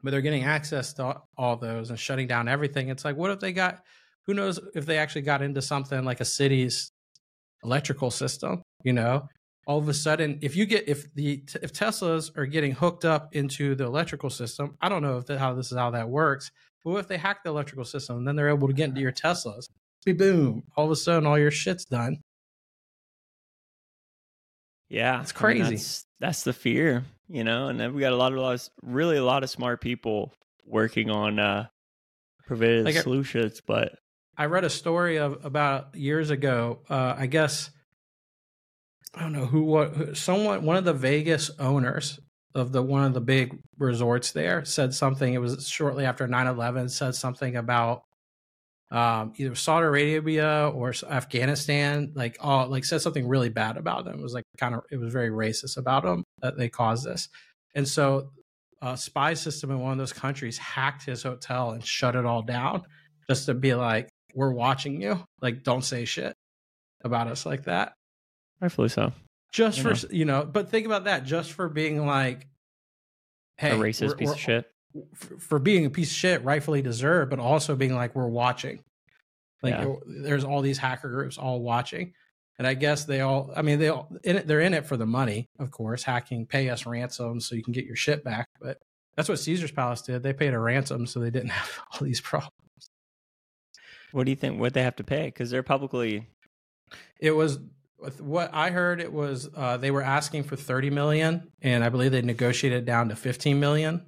[0.03, 2.91] But they're getting access to all those and shutting down everything.
[2.91, 3.83] It's like, what if they got?
[4.27, 6.91] Who knows if they actually got into something like a city's
[7.63, 8.63] electrical system?
[8.85, 9.29] You know,
[9.67, 13.35] all of a sudden if you get if the if teslas are getting hooked up
[13.35, 16.53] into the electrical system i don't know if that, how this is how that works
[16.85, 19.11] but what if they hack the electrical system then they're able to get into your
[19.11, 19.65] teslas
[20.17, 22.17] boom all of a sudden all your shit's done
[24.89, 25.75] Yeah, It's I mean, crazy.
[25.77, 27.67] that's, that's the fear, you know.
[27.67, 30.33] And then we got a lot of, lot of really a lot of smart people
[30.65, 31.67] working on uh
[32.47, 33.61] preventative Like a- solutions.
[33.67, 33.99] But
[34.37, 37.71] i read a story of about years ago uh i guess
[39.15, 42.19] i don't know who what someone one of the vegas owners
[42.55, 46.91] of the one of the big resorts there said something it was shortly after 9-11
[46.91, 48.03] said something about
[48.91, 54.19] um, either Saudi Arabia or Afghanistan, like all like said something really bad about them.
[54.19, 57.29] It was like kind of it was very racist about them that they caused this,
[57.75, 58.31] and so
[58.83, 62.43] a spy system in one of those countries hacked his hotel and shut it all
[62.43, 62.83] down
[63.29, 66.37] just to be like, we're watching you, like don't say shit
[67.03, 67.95] about us like that
[68.61, 69.13] rightfully so.
[69.53, 70.13] just You for know.
[70.13, 72.47] you know but think about that just for being like
[73.59, 74.71] hey a racist we're- piece we're- of shit.
[75.39, 78.81] for, being a piece of shit rightfully deserved but also being like we're watching
[79.63, 79.95] like Yeah.
[80.07, 82.13] there's all these hacker groups all watching
[82.59, 84.97] and i guess they all i mean they all in it, they're in it for
[84.97, 88.49] the money of course hacking pay us ransom so you can get your shit back
[88.61, 88.79] but
[89.17, 92.21] that's what caesar's palace did they paid a ransom so they didn't have all these
[92.23, 92.53] problems
[94.17, 94.59] What do you think?
[94.59, 95.27] What they have to pay?
[95.27, 96.27] Because they're publicly
[97.21, 97.59] It was
[98.19, 98.99] what I heard.
[98.99, 102.85] It was uh, they were asking for thirty million, and I believe they negotiated it
[102.87, 104.07] down to fifteen million.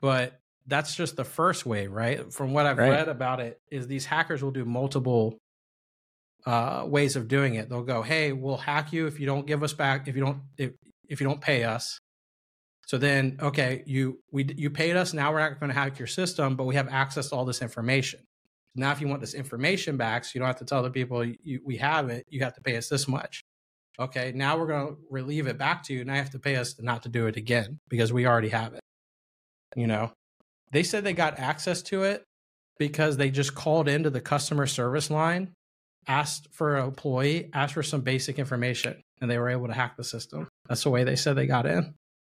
[0.00, 2.32] But that's just the first wave, right?
[2.32, 2.88] From what I've Right.
[2.88, 5.36] read about it, is these hackers will do multiple
[6.46, 7.68] uh, ways of doing it.
[7.68, 10.40] They'll go, "Hey, we'll hack you if you don't give us back if you don't
[10.56, 10.72] if
[11.10, 11.98] if you don't pay us."
[12.86, 15.12] So then, okay, you we you paid us.
[15.12, 17.60] Now we're not going to hack your system, but we have access to all this
[17.60, 18.20] information.
[18.76, 21.24] Now, if you want this information back, so you don't have to tell the people
[21.24, 23.42] you, we have it, you have to pay us this much.
[23.98, 26.04] Okay, now we're going to relieve it back to you.
[26.04, 28.74] Now I have to pay us not to do it again because we already have
[28.74, 28.80] it.
[29.74, 30.12] You know,
[30.72, 32.22] they said they got access to it
[32.78, 35.54] because they just called into the customer service line,
[36.06, 39.96] asked for an employee, asked for some basic information, and they were able to hack
[39.96, 40.46] the system.
[40.68, 41.94] That's the way they said they got in.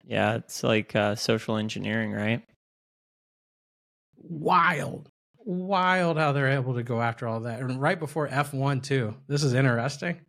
[0.07, 2.43] Yeah, it's like uh, social engineering, right?
[4.17, 5.09] Wild,
[5.49, 7.61] wild how they're able to go after all that.
[7.61, 9.15] And right before F1, too.
[9.29, 10.21] This is interesting.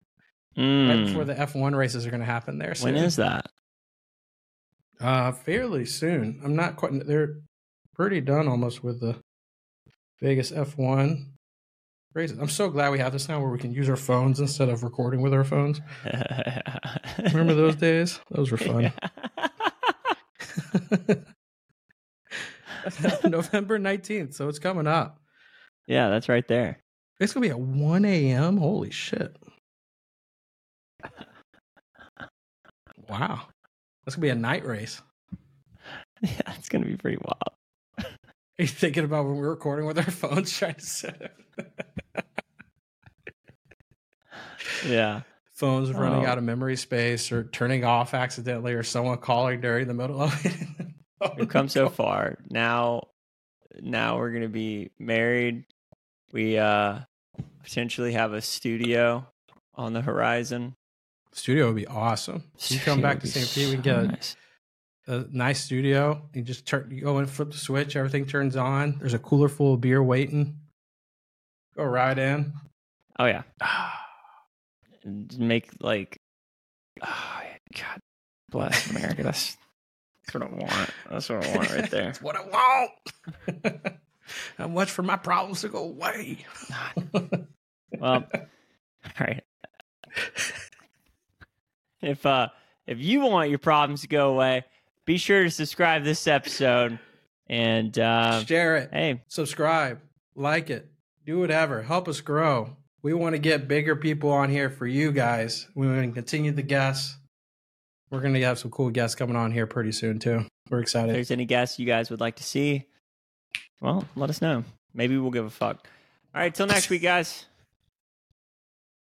[0.57, 1.27] Right before Mm.
[1.27, 2.69] the F1 races are going to happen there.
[2.79, 2.97] When soon.
[2.97, 3.45] is that?
[4.99, 6.41] Uh, fairly soon.
[6.43, 7.05] I'm not quite.
[7.05, 7.35] They're
[7.95, 9.17] pretty done almost with the
[10.21, 11.25] Vegas F1
[12.13, 12.37] races.
[12.39, 14.83] I'm so glad we have this now where we can use our phones instead of
[14.83, 15.79] recording with our phones.
[17.33, 18.19] Remember those days?
[18.31, 18.91] Those were fun.
[23.23, 25.19] November 19th, so it's coming up.
[25.87, 26.79] yeah, that's right there.
[27.19, 28.57] It's gonna be at 1 a.m.
[28.57, 29.35] Holy shit!
[33.09, 33.41] Wow,
[34.05, 35.01] that's gonna be a night race.
[36.21, 37.53] Yeah, it's gonna be pretty wild.
[38.05, 38.05] Are
[38.57, 41.31] you thinking about when we're recording with our phones trying to set up?
[44.85, 45.21] Yeah.
[45.53, 46.27] phones running Oh.
[46.27, 50.45] out of memory space or turning off accidentally or someone calling during the middle of
[50.45, 50.87] it.
[51.37, 52.37] We've come so far.
[52.49, 53.07] Now
[53.81, 55.65] now we're gonna be married.
[56.31, 56.99] We uh
[57.63, 59.25] potentially have a studio
[59.75, 60.75] on the horizon.
[61.31, 62.43] Studio would be awesome.
[62.67, 63.49] You come back to St.
[63.49, 64.35] Pete, we can get a, nice.
[65.07, 66.27] a nice studio.
[66.33, 68.97] You just turn, you go and flip the switch, everything turns on.
[68.99, 70.57] There's a cooler full of beer waiting.
[71.77, 72.53] Go right in.
[73.17, 73.43] Oh yeah.
[75.01, 76.19] And Make like
[77.01, 77.41] oh
[77.73, 77.99] God
[78.49, 79.23] bless America.
[79.23, 79.55] That's
[80.31, 80.89] that's what I want.
[81.09, 82.03] That's what I want right there.
[82.05, 82.91] That's what I want.
[84.57, 86.45] How much for my problems to go away?
[87.99, 89.43] Well, all right.
[92.01, 92.47] If uh
[92.87, 94.63] if you want your problems to go away,
[95.05, 96.99] be sure to subscribe this episode.
[97.47, 98.89] And uh, Share it.
[98.93, 99.99] hey, subscribe,
[100.35, 100.89] like it,
[101.25, 101.81] do whatever.
[101.81, 102.77] Help us grow.
[103.01, 105.67] We want to get bigger people on here for you guys.
[105.75, 107.17] We want to continue the guests.
[108.09, 110.45] We're going to have some cool guests coming on here pretty soon, too.
[110.69, 111.09] We're excited.
[111.09, 112.85] if there's any guests you guys would like to see,
[113.81, 114.63] well, let us know.
[114.93, 115.87] Maybe we'll give a fuck.
[116.33, 117.45] All right, till next week, guys.